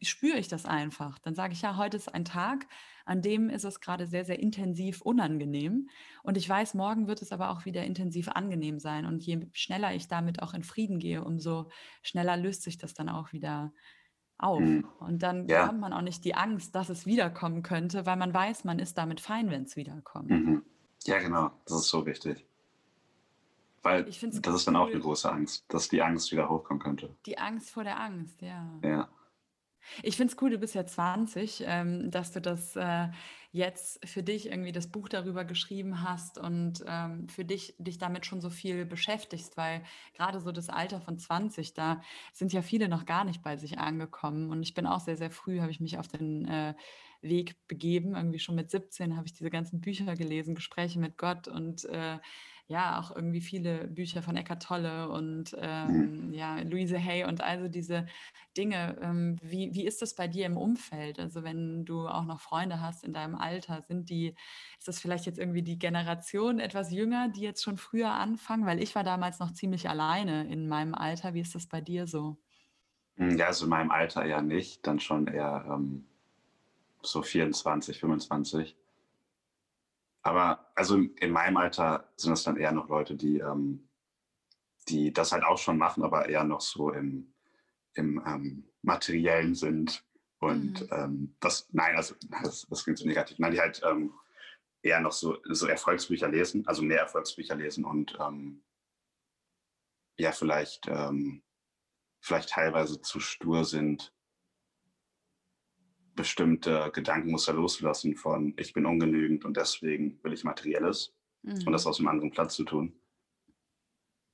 [0.02, 1.18] spüre ich das einfach.
[1.18, 2.66] Dann sage ich, ja, heute ist ein Tag,
[3.10, 5.90] an dem ist es gerade sehr, sehr intensiv unangenehm.
[6.22, 9.04] Und ich weiß, morgen wird es aber auch wieder intensiv angenehm sein.
[9.04, 11.68] Und je schneller ich damit auch in Frieden gehe, umso
[12.02, 13.72] schneller löst sich das dann auch wieder
[14.38, 14.60] auf.
[14.60, 14.86] Mhm.
[15.00, 15.66] Und dann ja.
[15.66, 18.96] hat man auch nicht die Angst, dass es wiederkommen könnte, weil man weiß, man ist
[18.96, 20.30] damit fein, wenn es wiederkommt.
[20.30, 20.62] Mhm.
[21.02, 21.50] Ja, genau.
[21.64, 22.46] Das ist so wichtig.
[23.82, 24.54] Weil das cool.
[24.54, 27.16] ist dann auch eine große Angst, dass die Angst wieder hochkommen könnte.
[27.26, 28.70] Die Angst vor der Angst, ja.
[28.84, 29.08] Ja.
[30.02, 33.08] Ich finde es cool, du bist ja 20, ähm, dass du das äh,
[33.52, 38.24] jetzt für dich irgendwie das Buch darüber geschrieben hast und ähm, für dich dich damit
[38.24, 39.82] schon so viel beschäftigst, weil
[40.14, 42.00] gerade so das Alter von 20, da
[42.32, 44.50] sind ja viele noch gar nicht bei sich angekommen.
[44.50, 46.74] Und ich bin auch sehr, sehr früh, habe ich mich auf den äh,
[47.22, 48.14] Weg begeben.
[48.14, 52.18] Irgendwie schon mit 17 habe ich diese ganzen Bücher gelesen, Gespräche mit Gott und äh,
[52.70, 55.58] ja, auch irgendwie viele Bücher von Eckart Tolle und mhm.
[55.60, 58.06] ähm, ja, Louise Hay und also diese
[58.56, 58.96] Dinge.
[59.02, 61.18] Ähm, wie, wie ist das bei dir im Umfeld?
[61.18, 64.36] Also wenn du auch noch Freunde hast in deinem Alter, sind die,
[64.78, 68.66] ist das vielleicht jetzt irgendwie die Generation etwas jünger, die jetzt schon früher anfangen?
[68.66, 71.34] Weil ich war damals noch ziemlich alleine in meinem Alter.
[71.34, 72.36] Wie ist das bei dir so?
[73.16, 76.06] Hm, ja, also in meinem Alter eher nicht, dann schon eher ähm,
[77.02, 78.76] so 24, 25.
[80.22, 83.88] Aber also in meinem Alter sind es dann eher noch Leute, die, ähm,
[84.88, 87.32] die das halt auch schon machen, aber eher noch so im,
[87.94, 90.04] im ähm, Materiellen sind.
[90.38, 90.88] Und mhm.
[90.90, 93.38] ähm, das, nein, also das, das klingt so negativ.
[93.38, 94.12] Nein, die halt ähm,
[94.82, 98.62] eher noch so, so Erfolgsbücher lesen, also mehr Erfolgsbücher lesen und ähm,
[100.18, 101.42] ja, vielleicht, ähm,
[102.20, 104.12] vielleicht teilweise zu stur sind,
[106.20, 111.66] bestimmte Gedankenmuster loszulassen von ich bin ungenügend und deswegen will ich Materielles mhm.
[111.66, 111.90] und das mhm.
[111.90, 112.92] aus einem anderen Platz zu tun.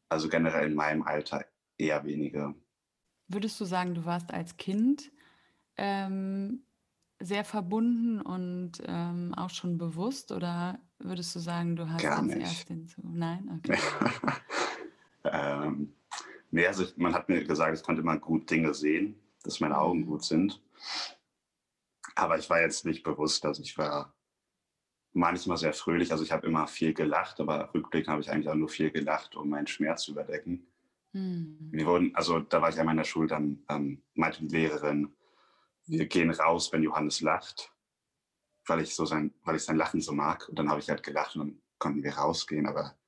[0.09, 1.45] Also generell in meinem Alter
[1.79, 2.55] eher weniger.
[3.29, 5.13] Würdest du sagen, du warst als Kind
[5.77, 6.65] ähm,
[7.21, 12.39] sehr verbunden und ähm, auch schon bewusst oder würdest du sagen, du hast Gar nicht.
[12.39, 13.01] erst hinzu?
[13.05, 13.61] Nein?
[13.65, 13.79] Okay.
[15.25, 15.95] ähm,
[16.51, 20.01] nee, also man hat mir gesagt, ich konnte immer gut Dinge sehen, dass meine Augen
[20.01, 20.07] mhm.
[20.07, 20.61] gut sind.
[22.17, 24.17] Aber ich war jetzt nicht bewusst, dass ich war
[25.13, 26.13] manchmal sehr fröhlich.
[26.13, 29.37] Also ich habe immer viel gelacht, aber rückblickend habe ich eigentlich auch nur viel gelacht,
[29.37, 30.67] um meinen Schmerz zu überdecken.
[31.13, 31.69] Mhm.
[31.73, 35.15] Wir wurden, also da war ich einmal in der Schule, dann ähm, meinte die Lehrerin,
[35.87, 37.73] wir gehen raus, wenn Johannes lacht,
[38.67, 40.49] weil ich so sein, weil ich sein Lachen so mag.
[40.49, 42.99] Und dann habe ich halt gelacht und dann konnten wir rausgehen, aber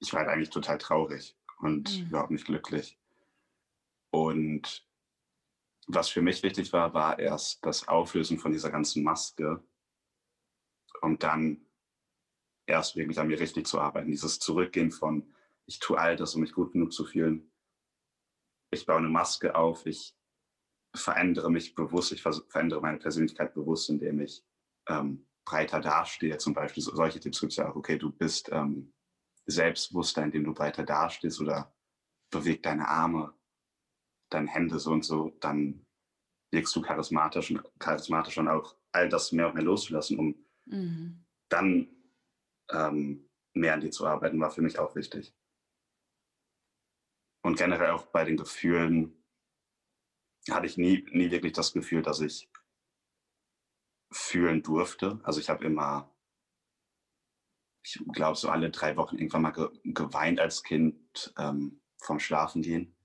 [0.00, 2.06] ich war halt eigentlich total traurig und mhm.
[2.08, 2.98] überhaupt nicht glücklich.
[4.10, 4.87] Und
[5.88, 9.64] was für mich wichtig war, war erst das Auflösen von dieser ganzen Maske
[11.00, 11.66] und dann
[12.66, 14.10] erst wirklich an mir richtig zu arbeiten.
[14.10, 15.34] Dieses Zurückgehen von,
[15.66, 17.50] ich tue all das, um mich gut genug zu fühlen.
[18.70, 20.14] Ich baue eine Maske auf, ich
[20.94, 24.44] verändere mich bewusst, ich verändere meine Persönlichkeit bewusst, indem ich
[24.88, 26.36] ähm, breiter dastehe.
[26.36, 27.76] Zum Beispiel so, solche Tipps gibt es ja auch.
[27.76, 28.92] Okay, du bist ähm,
[29.46, 31.74] selbstbewusster, indem du breiter dastehst oder
[32.30, 33.37] beweg deine Arme,
[34.30, 35.86] deine Hände so und so, dann
[36.50, 41.24] wirkst du charismatisch und charismatisch und auch all das mehr und mehr loszulassen, um mhm.
[41.48, 41.88] dann
[42.70, 45.34] ähm, mehr an dir zu arbeiten, war für mich auch wichtig.
[47.42, 49.14] Und generell auch bei den Gefühlen
[50.50, 52.50] hatte ich nie, nie wirklich das Gefühl, dass ich
[54.10, 55.20] fühlen durfte.
[55.22, 56.14] Also ich habe immer,
[57.84, 62.97] ich glaube, so alle drei Wochen irgendwann mal ge geweint als Kind ähm, vom Schlafengehen.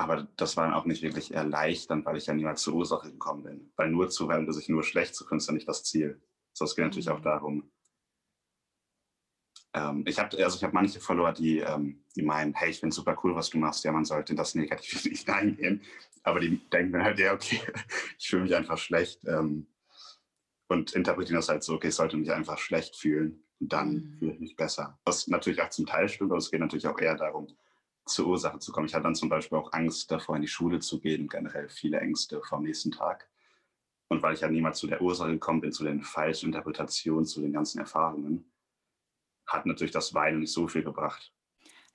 [0.00, 3.42] Aber das war dann auch nicht wirklich erleichternd, weil ich ja niemals zur Ursache gekommen
[3.42, 3.72] bin.
[3.74, 6.22] Weil nur zu werden, sich nur schlecht zu finden, ist ja nicht das Ziel.
[6.52, 6.90] So, es geht mhm.
[6.90, 7.24] natürlich auch mhm.
[7.24, 7.72] darum.
[9.74, 13.18] Ähm, ich habe also hab manche Follower, die, ähm, die meinen, hey, ich finde super
[13.24, 13.82] cool, was du machst.
[13.82, 15.82] Ja, man sollte in das negativ nicht eingehen.
[16.22, 17.60] Aber die denken dann halt, ja, okay,
[18.20, 19.24] ich fühle mich einfach schlecht.
[19.26, 19.66] Ähm,
[20.68, 24.18] und interpretieren das halt so, okay, ich sollte mich einfach schlecht fühlen und dann mhm.
[24.20, 24.96] fühle ich mich besser.
[25.04, 27.48] Was natürlich auch zum Teil stimmt, aber es geht natürlich auch eher darum,
[28.08, 28.86] zur Ursache zu kommen.
[28.86, 32.00] Ich hatte dann zum Beispiel auch Angst davor, in die Schule zu gehen, generell viele
[32.00, 33.28] Ängste vom nächsten Tag.
[34.08, 37.40] Und weil ich ja niemals zu der Ursache gekommen bin, zu den falschen Interpretationen, zu
[37.40, 38.50] den ganzen Erfahrungen,
[39.46, 41.32] hat natürlich das Weinen nicht so viel gebracht.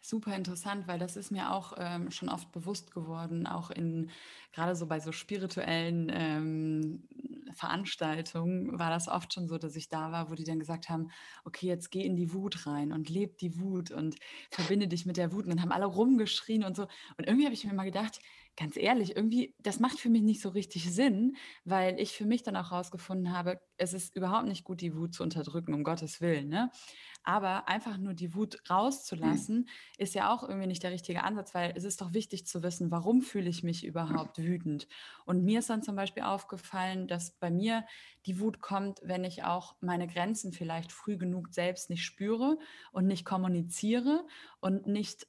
[0.06, 4.10] Super interessant, weil das ist mir auch ähm, schon oft bewusst geworden, auch in
[4.52, 7.08] gerade so bei so spirituellen ähm,
[7.54, 11.10] Veranstaltungen war das oft schon so, dass ich da war, wo die dann gesagt haben,
[11.46, 14.16] okay, jetzt geh in die Wut rein und leb die Wut und
[14.52, 15.46] verbinde dich mit der Wut.
[15.46, 16.84] Und dann haben alle rumgeschrien und so.
[17.18, 18.20] Und irgendwie habe ich mir mal gedacht,
[18.56, 21.36] ganz ehrlich, irgendwie, das macht für mich nicht so richtig Sinn,
[21.66, 25.14] weil ich für mich dann auch herausgefunden habe, es ist überhaupt nicht gut, die Wut
[25.14, 26.50] zu unterdrücken, um Gottes Willen.
[26.50, 26.70] Ne?
[27.24, 29.66] Aber einfach nur die Wut rauszulassen, mhm.
[29.98, 32.92] ist ja auch irgendwie nicht der richtige Ansatz, weil es ist doch wichtig zu wissen,
[32.92, 34.88] warum fühle ich mich überhaupt wütend.
[35.26, 37.86] Und mir ist dann zum Beispiel aufgefallen, dass bei mir
[38.26, 42.60] die Wut kommt, wenn ich auch meine Grenzen vielleicht früh genug selbst nicht spüre
[42.92, 44.26] und nicht kommuniziere
[44.60, 45.28] und nicht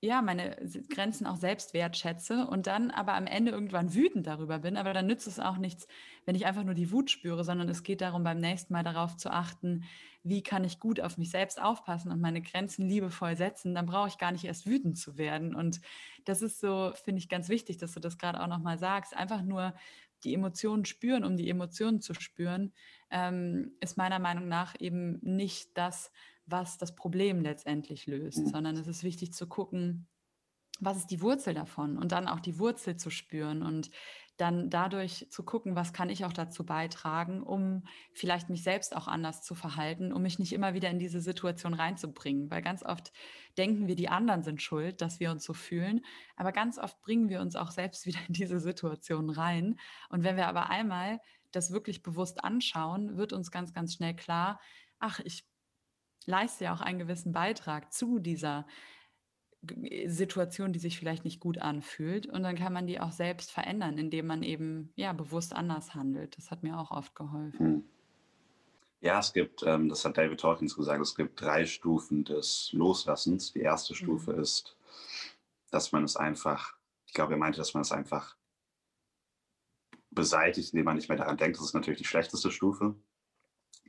[0.00, 0.56] ja, meine
[0.90, 4.76] Grenzen auch selbst wertschätze und dann aber am Ende irgendwann wütend darüber bin.
[4.76, 5.88] Aber dann nützt es auch nichts,
[6.24, 9.16] wenn ich einfach nur die Wut spüre, sondern es geht darum, beim nächsten Mal darauf
[9.16, 9.84] zu achten,
[10.22, 13.74] wie kann ich gut auf mich selbst aufpassen und meine Grenzen liebevoll setzen.
[13.74, 15.54] Dann brauche ich gar nicht erst wütend zu werden.
[15.54, 15.80] Und
[16.24, 19.16] das ist so, finde ich, ganz wichtig, dass du das gerade auch nochmal sagst.
[19.16, 19.74] Einfach nur
[20.22, 22.72] die Emotionen spüren, um die Emotionen zu spüren,
[23.10, 26.12] ähm, ist meiner Meinung nach eben nicht das,
[26.50, 28.46] was das Problem letztendlich löst, mhm.
[28.46, 30.08] sondern es ist wichtig zu gucken,
[30.80, 33.90] was ist die Wurzel davon und dann auch die Wurzel zu spüren und
[34.36, 37.82] dann dadurch zu gucken, was kann ich auch dazu beitragen, um
[38.12, 41.74] vielleicht mich selbst auch anders zu verhalten, um mich nicht immer wieder in diese Situation
[41.74, 42.48] reinzubringen.
[42.48, 43.12] Weil ganz oft
[43.56, 46.04] denken wir, die anderen sind schuld, dass wir uns so fühlen,
[46.36, 49.76] aber ganz oft bringen wir uns auch selbst wieder in diese Situation rein.
[50.08, 51.18] Und wenn wir aber einmal
[51.50, 54.60] das wirklich bewusst anschauen, wird uns ganz, ganz schnell klar,
[55.00, 55.47] ach, ich
[56.26, 58.66] leiste ja auch einen gewissen Beitrag zu dieser
[60.06, 62.26] Situation, die sich vielleicht nicht gut anfühlt.
[62.26, 66.36] Und dann kann man die auch selbst verändern, indem man eben ja bewusst anders handelt.
[66.36, 67.66] Das hat mir auch oft geholfen.
[67.66, 67.84] Hm.
[69.00, 73.52] Ja, es gibt, ähm, das hat David Hawkins gesagt, es gibt drei Stufen des Loslassens.
[73.52, 74.40] Die erste Stufe mhm.
[74.40, 74.76] ist,
[75.70, 76.74] dass man es einfach,
[77.06, 78.36] ich glaube, er meinte, dass man es einfach
[80.10, 81.58] beseitigt, indem man nicht mehr daran denkt.
[81.58, 82.96] Das ist natürlich die schlechteste Stufe.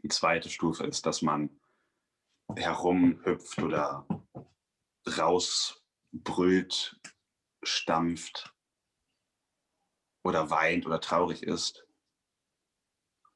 [0.03, 1.49] Die zweite Stufe ist, dass man
[2.55, 4.07] herumhüpft oder
[5.07, 6.99] rausbrüllt,
[7.63, 8.55] stampft
[10.23, 11.85] oder weint oder traurig ist.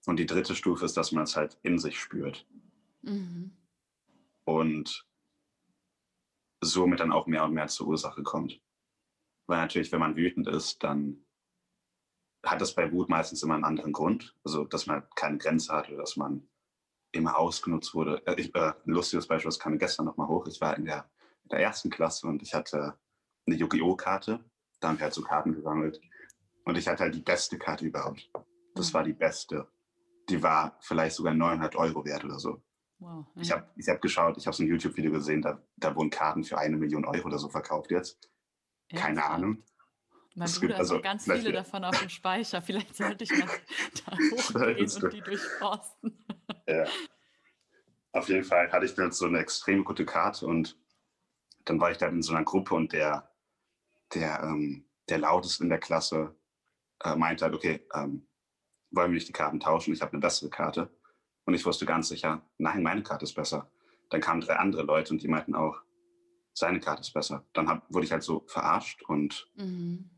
[0.05, 2.45] Und die dritte Stufe ist, dass man es halt in sich spürt.
[3.01, 3.55] Mhm.
[4.45, 5.07] Und
[6.61, 8.61] somit dann auch mehr und mehr zur Ursache kommt.
[9.47, 11.25] Weil natürlich, wenn man wütend ist, dann
[12.45, 14.35] hat das bei Wut meistens immer einen anderen Grund.
[14.43, 16.47] Also, dass man keine Grenze hat oder dass man
[17.13, 18.21] immer ausgenutzt wurde.
[18.25, 20.47] Äh, ich, äh, ein lustiges Beispiel, das kam gestern nochmal hoch.
[20.47, 21.09] Ich war in der,
[21.43, 22.97] in der ersten Klasse und ich hatte
[23.45, 23.95] eine Yu-Gi-Oh!
[23.95, 24.43] Karte.
[24.79, 26.01] Da haben wir halt so Karten gesammelt.
[26.65, 28.29] Und ich hatte halt die beste Karte überhaupt.
[28.75, 28.93] Das mhm.
[28.95, 29.67] war die beste.
[30.29, 32.61] Die war vielleicht sogar 900 Euro wert oder so.
[32.99, 33.41] Wow, ja.
[33.41, 36.43] Ich habe ich hab geschaut, ich habe so ein YouTube-Video gesehen, da, da wurden Karten
[36.43, 38.29] für eine Million Euro oder so verkauft jetzt.
[38.93, 39.63] Keine ja, Ahnung.
[40.35, 42.61] Mein es Bruder gibt, also, hat ganz viele davon auf dem Speicher.
[42.61, 43.47] Vielleicht sollte ich mal
[44.05, 46.25] da hochgehen und die durchforsten.
[46.67, 46.85] Ja.
[48.11, 50.77] Auf jeden Fall hatte ich dann so eine extrem gute Karte und
[51.65, 53.31] dann war ich da in so einer Gruppe und der,
[54.13, 56.35] der, ähm, der lauteste in der Klasse
[57.03, 58.27] äh, meinte halt, okay, ähm,
[58.91, 59.93] wollen wir nicht die Karten tauschen?
[59.93, 60.89] Ich habe eine bessere Karte.
[61.45, 63.69] Und ich wusste ganz sicher, nein, meine Karte ist besser.
[64.09, 65.81] Dann kamen drei andere Leute und die meinten auch,
[66.53, 67.45] seine Karte ist besser.
[67.53, 70.09] Dann hab, wurde ich halt so verarscht und mhm.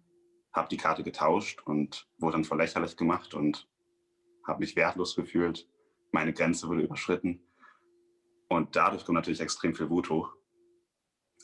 [0.51, 3.69] habe die Karte getauscht und wurde dann voll lächerlich gemacht und
[4.45, 5.67] habe mich wertlos gefühlt.
[6.15, 7.45] Meine Grenze wurde überschritten.
[8.47, 10.34] Und dadurch kommt natürlich extrem viel Wut hoch.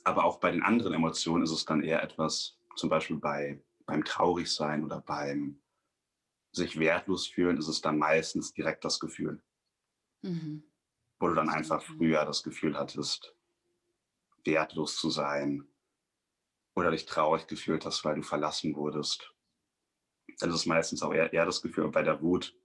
[0.05, 4.05] Aber auch bei den anderen Emotionen ist es dann eher etwas, zum Beispiel bei, beim
[4.05, 5.61] Traurigsein oder beim
[6.53, 9.43] sich wertlos fühlen, ist es dann meistens direkt das Gefühl.
[10.21, 10.63] Mhm.
[11.19, 13.35] Wo du dann einfach früher das Gefühl hattest,
[14.45, 15.67] wertlos zu sein
[16.75, 19.33] oder dich traurig gefühlt hast, weil du verlassen wurdest.
[20.39, 22.55] Das ist meistens auch eher, eher das Gefühl bei der Wut.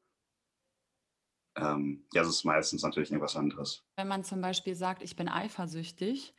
[1.56, 3.84] Ähm, ja, es ist meistens natürlich irgendwas anderes.
[3.96, 6.34] Wenn man zum Beispiel sagt, ich bin eifersüchtig,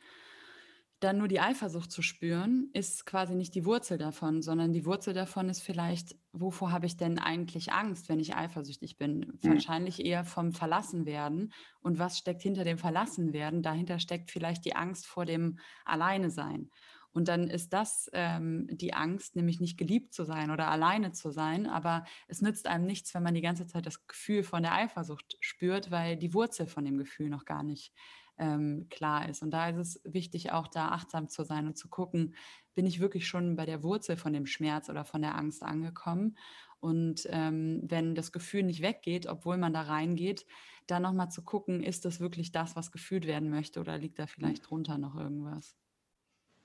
[1.00, 5.14] dann nur die Eifersucht zu spüren, ist quasi nicht die Wurzel davon, sondern die Wurzel
[5.14, 9.38] davon ist vielleicht, wovor habe ich denn eigentlich Angst, wenn ich eifersüchtig bin?
[9.40, 9.50] Mhm.
[9.50, 11.52] Wahrscheinlich eher vom Verlassenwerden.
[11.80, 13.62] Und was steckt hinter dem Verlassenwerden?
[13.62, 16.68] Dahinter steckt vielleicht die Angst vor dem Alleine sein.
[17.12, 21.30] Und dann ist das ähm, die Angst, nämlich nicht geliebt zu sein oder alleine zu
[21.30, 21.66] sein.
[21.66, 25.36] Aber es nützt einem nichts, wenn man die ganze Zeit das Gefühl von der Eifersucht
[25.40, 27.92] spürt, weil die Wurzel von dem Gefühl noch gar nicht
[28.38, 29.42] ähm, klar ist.
[29.42, 32.34] Und da ist es wichtig, auch da achtsam zu sein und zu gucken,
[32.74, 36.36] bin ich wirklich schon bei der Wurzel von dem Schmerz oder von der Angst angekommen.
[36.80, 40.46] Und ähm, wenn das Gefühl nicht weggeht, obwohl man da reingeht,
[40.86, 44.26] dann nochmal zu gucken, ist das wirklich das, was gefühlt werden möchte oder liegt da
[44.26, 45.76] vielleicht drunter noch irgendwas?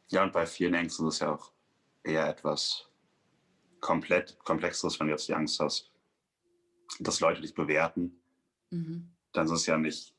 [0.10, 1.52] Ja, und bei vielen Ängsten ist es ja auch
[2.04, 2.89] eher etwas
[3.80, 5.92] komplett komplexeres, wenn du jetzt die Angst hast,
[7.00, 8.22] dass Leute dich bewerten.
[8.70, 9.12] Mhm.
[9.34, 10.16] Dann ist es ja nicht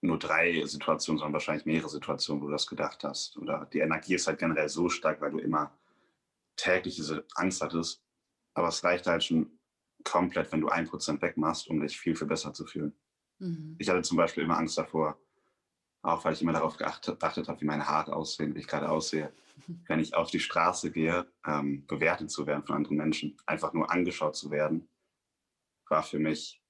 [0.00, 3.36] nur drei Situationen, sondern wahrscheinlich mehrere Situationen, wo du das gedacht hast.
[3.36, 5.76] Oder die Energie ist halt generell so stark, weil du immer
[6.56, 8.02] täglich diese Angst hattest.
[8.54, 9.58] Aber es reicht halt schon
[10.04, 12.94] komplett, wenn du ein Prozent wegmachst, um dich viel, viel besser zu fühlen.
[13.38, 13.76] Mhm.
[13.78, 15.18] Ich hatte zum Beispiel immer Angst davor,
[16.06, 18.88] auch weil ich immer darauf geachtet, geachtet habe, wie meine Haare aussehen, wie ich gerade
[18.88, 19.32] aussehe.
[19.88, 23.90] Wenn ich auf die Straße gehe, ähm, bewertet zu werden von anderen Menschen, einfach nur
[23.90, 24.88] angeschaut zu werden,
[25.88, 26.62] war für mich,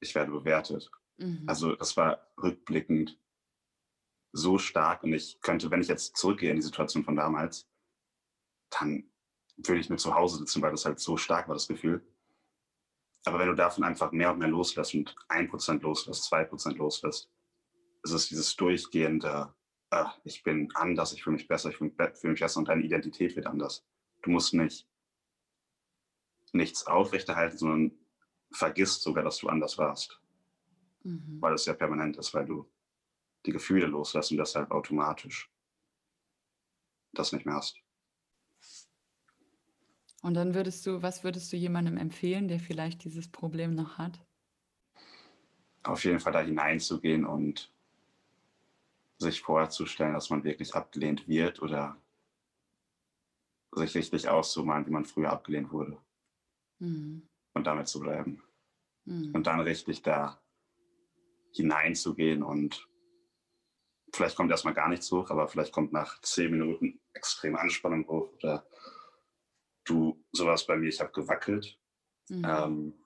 [0.00, 0.90] ich werde bewertet.
[1.16, 1.44] Mhm.
[1.46, 3.18] Also das war rückblickend
[4.32, 7.66] so stark und ich könnte, wenn ich jetzt zurückgehe in die Situation von damals,
[8.70, 9.10] dann
[9.56, 12.06] würde ich mir zu Hause sitzen, weil das halt so stark war, das Gefühl.
[13.24, 16.76] Aber wenn du davon einfach mehr und mehr loslässt und ein Prozent loslässt, zwei Prozent
[16.76, 17.30] loslässt,
[18.02, 19.54] ist es dieses durchgehende,
[19.90, 23.36] äh, ich bin anders, ich fühle mich besser, ich fühle mich besser und deine Identität
[23.36, 23.84] wird anders.
[24.22, 24.86] Du musst nicht
[26.52, 27.98] nichts aufrechterhalten, sondern
[28.50, 30.18] vergisst sogar, dass du anders warst
[31.08, 31.40] mhm.
[31.40, 32.70] weil es ja permanent ist, weil du
[33.46, 35.50] die Gefühle loslässt und deshalb automatisch
[37.12, 37.80] das nicht mehr hast.
[40.22, 44.20] Und dann würdest du, was würdest du jemandem empfehlen, der vielleicht dieses Problem noch hat?
[45.84, 47.72] Auf jeden Fall da hineinzugehen und
[49.18, 52.00] sich vorzustellen, dass man wirklich abgelehnt wird oder
[53.72, 56.00] sich richtig auszumalen, wie man früher abgelehnt wurde.
[56.78, 57.28] Mhm.
[57.54, 58.42] Und damit zu bleiben.
[59.04, 59.34] Mhm.
[59.34, 60.40] Und dann richtig da
[61.52, 62.88] hineinzugehen und
[64.12, 68.32] vielleicht kommt erstmal gar nichts hoch, aber vielleicht kommt nach zehn Minuten extreme Anspannung hoch
[68.34, 68.66] oder
[69.84, 71.78] du sowas bei mir, ich habe gewackelt.
[72.28, 72.44] Mhm.
[72.44, 73.04] Ähm,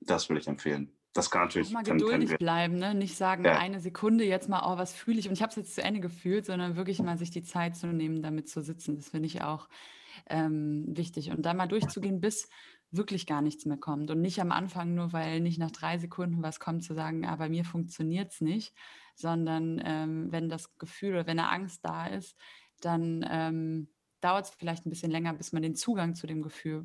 [0.00, 0.96] das würde ich empfehlen.
[1.12, 1.68] Das kann natürlich.
[1.68, 2.94] Auch mal geduldig bleiben, ne?
[2.94, 3.58] nicht sagen, ja.
[3.58, 5.28] eine Sekunde jetzt mal, oh, was fühle ich?
[5.28, 7.88] Und ich habe es jetzt zu Ende gefühlt, sondern wirklich mal sich die Zeit zu
[7.88, 8.96] nehmen, damit zu sitzen.
[8.96, 9.68] Das finde ich auch
[10.30, 11.30] ähm, wichtig.
[11.30, 12.48] Und da mal durchzugehen, bis
[12.90, 14.10] wirklich gar nichts mehr kommt.
[14.10, 17.36] Und nicht am Anfang, nur weil nicht nach drei Sekunden was kommt, zu sagen, ah,
[17.36, 18.74] bei mir funktioniert es nicht,
[19.14, 22.36] sondern ähm, wenn das Gefühl oder wenn eine Angst da ist,
[22.80, 23.88] dann ähm,
[24.20, 26.84] dauert es vielleicht ein bisschen länger, bis man den Zugang zu dem Gefühl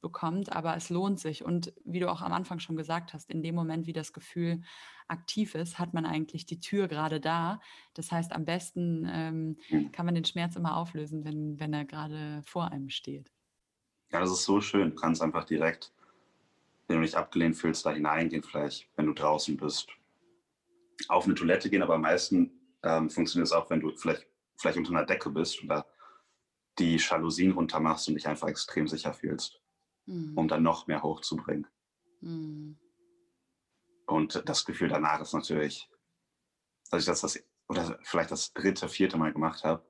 [0.00, 1.44] bekommt, aber es lohnt sich.
[1.44, 4.62] Und wie du auch am Anfang schon gesagt hast, in dem Moment, wie das Gefühl
[5.08, 7.60] aktiv ist, hat man eigentlich die Tür gerade da.
[7.94, 9.92] Das heißt, am besten ähm, hm.
[9.92, 13.30] kann man den Schmerz immer auflösen, wenn, wenn er gerade vor einem steht.
[14.12, 14.90] Ja, das ist so schön.
[14.90, 15.92] Du kannst einfach direkt,
[16.86, 19.90] wenn du dich abgelehnt fühlst, da hineingehen, vielleicht, wenn du draußen bist.
[21.08, 22.50] Auf eine Toilette gehen, aber am meisten
[22.82, 24.26] ähm, funktioniert es auch, wenn du vielleicht,
[24.56, 25.86] vielleicht unter einer Decke bist oder
[26.78, 29.60] die Jalousien runter machst und dich einfach extrem sicher fühlst,
[30.08, 30.36] mhm.
[30.36, 31.66] um dann noch mehr hochzubringen.
[32.20, 32.78] Mhm.
[34.06, 35.88] Und das Gefühl danach ist natürlich,
[36.90, 39.86] dass ich das, das oder vielleicht das dritte, vierte Mal gemacht habe,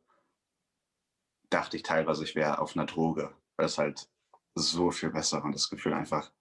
[1.50, 4.08] dachte ich teilweise, ich wäre auf einer Droge weil es halt
[4.54, 6.32] so viel besser und das Gefühl einfach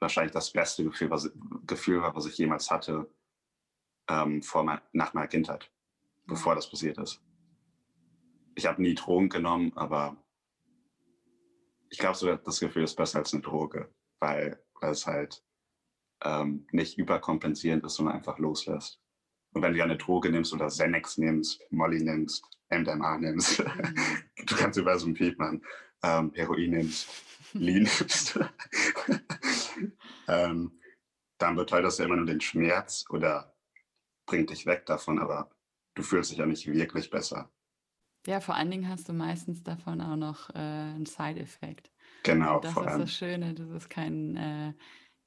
[0.00, 1.30] wahrscheinlich das beste Gefühl, was,
[1.66, 3.12] Gefühl war, was ich jemals hatte
[4.08, 5.70] ähm, vor mein, nach meiner Kindheit,
[6.26, 7.22] bevor das passiert ist.
[8.54, 10.16] Ich habe nie Drogen genommen, aber
[11.90, 15.42] ich glaube, so, das Gefühl ist besser als eine Droge, weil, weil es halt
[16.24, 19.00] ähm, nicht überkompensierend ist, sondern einfach loslässt.
[19.52, 23.94] Und wenn du eine Droge nimmst oder Xanax nimmst, Molly nimmst, MDMA nimmst, mhm.
[24.46, 25.64] du kannst über so ein Piep machen,
[26.02, 27.08] ähm, Heroin nimmst,
[27.54, 28.38] Lean nimmst,
[30.28, 30.78] ähm,
[31.38, 33.54] dann beteuert das ja immer nur den Schmerz oder
[34.26, 35.50] bringt dich weg davon, aber
[35.94, 37.50] du fühlst dich ja nicht wirklich besser.
[38.28, 41.90] Ja, vor allen Dingen hast du meistens davon auch noch äh, einen Side-Effekt.
[42.24, 42.56] Genau.
[42.56, 43.00] Und das ist allem.
[43.00, 44.74] das Schöne, dass es kein, äh,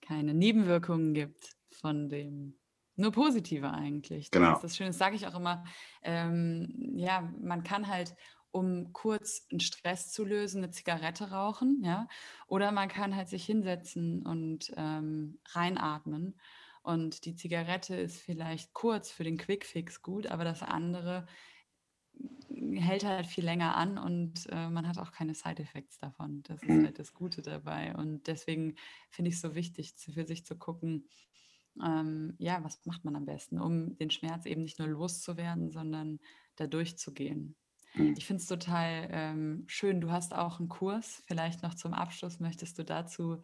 [0.02, 2.60] keine Nebenwirkungen gibt von dem.
[2.98, 4.30] Nur positive eigentlich.
[4.30, 4.54] Das genau.
[4.54, 4.92] ist das Schöne.
[4.92, 5.64] Das sage ich auch immer.
[6.04, 8.16] Ähm, ja, man kann halt
[8.52, 12.08] um kurz einen Stress zu lösen, eine Zigarette rauchen, ja.
[12.46, 16.40] Oder man kann halt sich hinsetzen und ähm, reinatmen.
[16.84, 21.26] Und die Zigarette ist vielleicht kurz für den Quickfix gut, aber das andere
[22.76, 26.44] hält halt viel länger an und äh, man hat auch keine Side-Effects davon.
[26.44, 26.86] Das ist mhm.
[26.86, 27.96] halt das Gute dabei.
[27.96, 28.76] Und deswegen
[29.10, 31.08] finde ich es so wichtig, für sich zu gucken,
[31.84, 36.20] ähm, ja, was macht man am besten, um den Schmerz eben nicht nur loszuwerden, sondern
[36.56, 37.56] da durchzugehen.
[37.96, 38.16] Mhm.
[38.18, 40.02] Ich finde es total ähm, schön.
[40.02, 41.24] Du hast auch einen Kurs.
[41.28, 43.42] Vielleicht noch zum Abschluss möchtest du dazu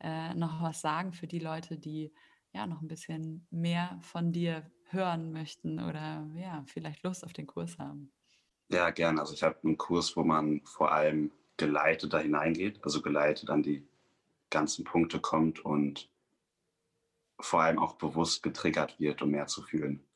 [0.00, 2.12] äh, noch was sagen für die Leute, die
[2.52, 7.46] ja noch ein bisschen mehr von dir hören möchten oder ja, vielleicht Lust auf den
[7.46, 8.12] Kurs haben.
[8.70, 9.20] Ja, gerne.
[9.20, 13.62] Also ich habe einen Kurs, wo man vor allem geleitet da hineingeht, also geleitet an
[13.64, 13.86] die
[14.48, 16.08] ganzen Punkte kommt und
[17.40, 20.06] vor allem auch bewusst getriggert wird, um mehr zu fühlen.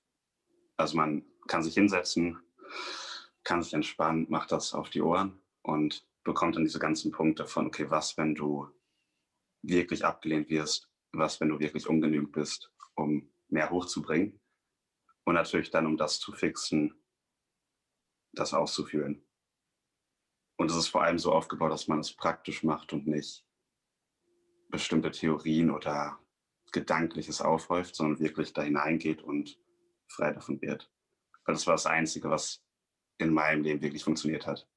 [0.77, 2.39] Also man kann sich hinsetzen,
[3.43, 7.67] kann sich entspannen, macht das auf die Ohren und bekommt dann diese ganzen Punkte von,
[7.67, 8.69] okay, was, wenn du
[9.63, 14.39] wirklich abgelehnt wirst, was, wenn du wirklich ungenügend bist, um mehr hochzubringen
[15.25, 16.95] und natürlich dann, um das zu fixen,
[18.35, 19.25] das auszuführen.
[20.57, 23.45] Und es ist vor allem so aufgebaut, dass man es praktisch macht und nicht
[24.71, 26.19] bestimmte Theorien oder
[26.73, 29.59] Gedankliches aufhäuft, sondern wirklich da hineingeht und
[30.09, 30.91] frei davon wird.
[31.45, 32.65] Weil das war das Einzige, was
[33.19, 34.69] in meinem Leben wirklich funktioniert hat.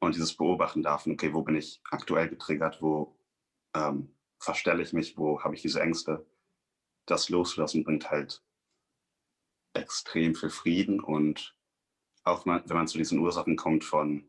[0.00, 3.18] Und dieses Beobachten davon, okay, wo bin ich aktuell getriggert, wo
[3.74, 6.26] ähm, verstelle ich mich, wo habe ich diese Ängste,
[7.06, 8.42] das loslassen bringt halt
[9.72, 11.55] extrem viel Frieden und
[12.26, 14.28] auch wenn man zu diesen Ursachen kommt von,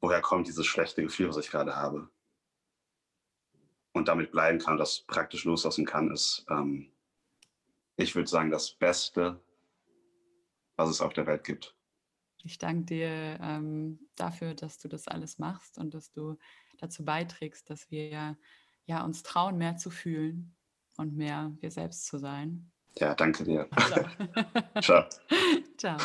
[0.00, 2.10] woher kommt dieses schlechte Gefühl, was ich gerade habe.
[3.92, 6.92] Und damit bleiben kann, das praktisch loslassen kann, ist, ähm,
[7.96, 9.42] ich würde sagen, das Beste,
[10.76, 11.74] was es auf der Welt gibt.
[12.44, 16.36] Ich danke dir ähm, dafür, dass du das alles machst und dass du
[16.78, 18.36] dazu beiträgst, dass wir
[18.86, 20.54] ja, uns trauen, mehr zu fühlen
[20.96, 22.70] und mehr wir selbst zu sein.
[22.98, 23.68] Ja, danke dir.
[24.80, 25.08] Ciao.
[25.08, 25.08] Ciao.
[25.76, 25.98] Ciao.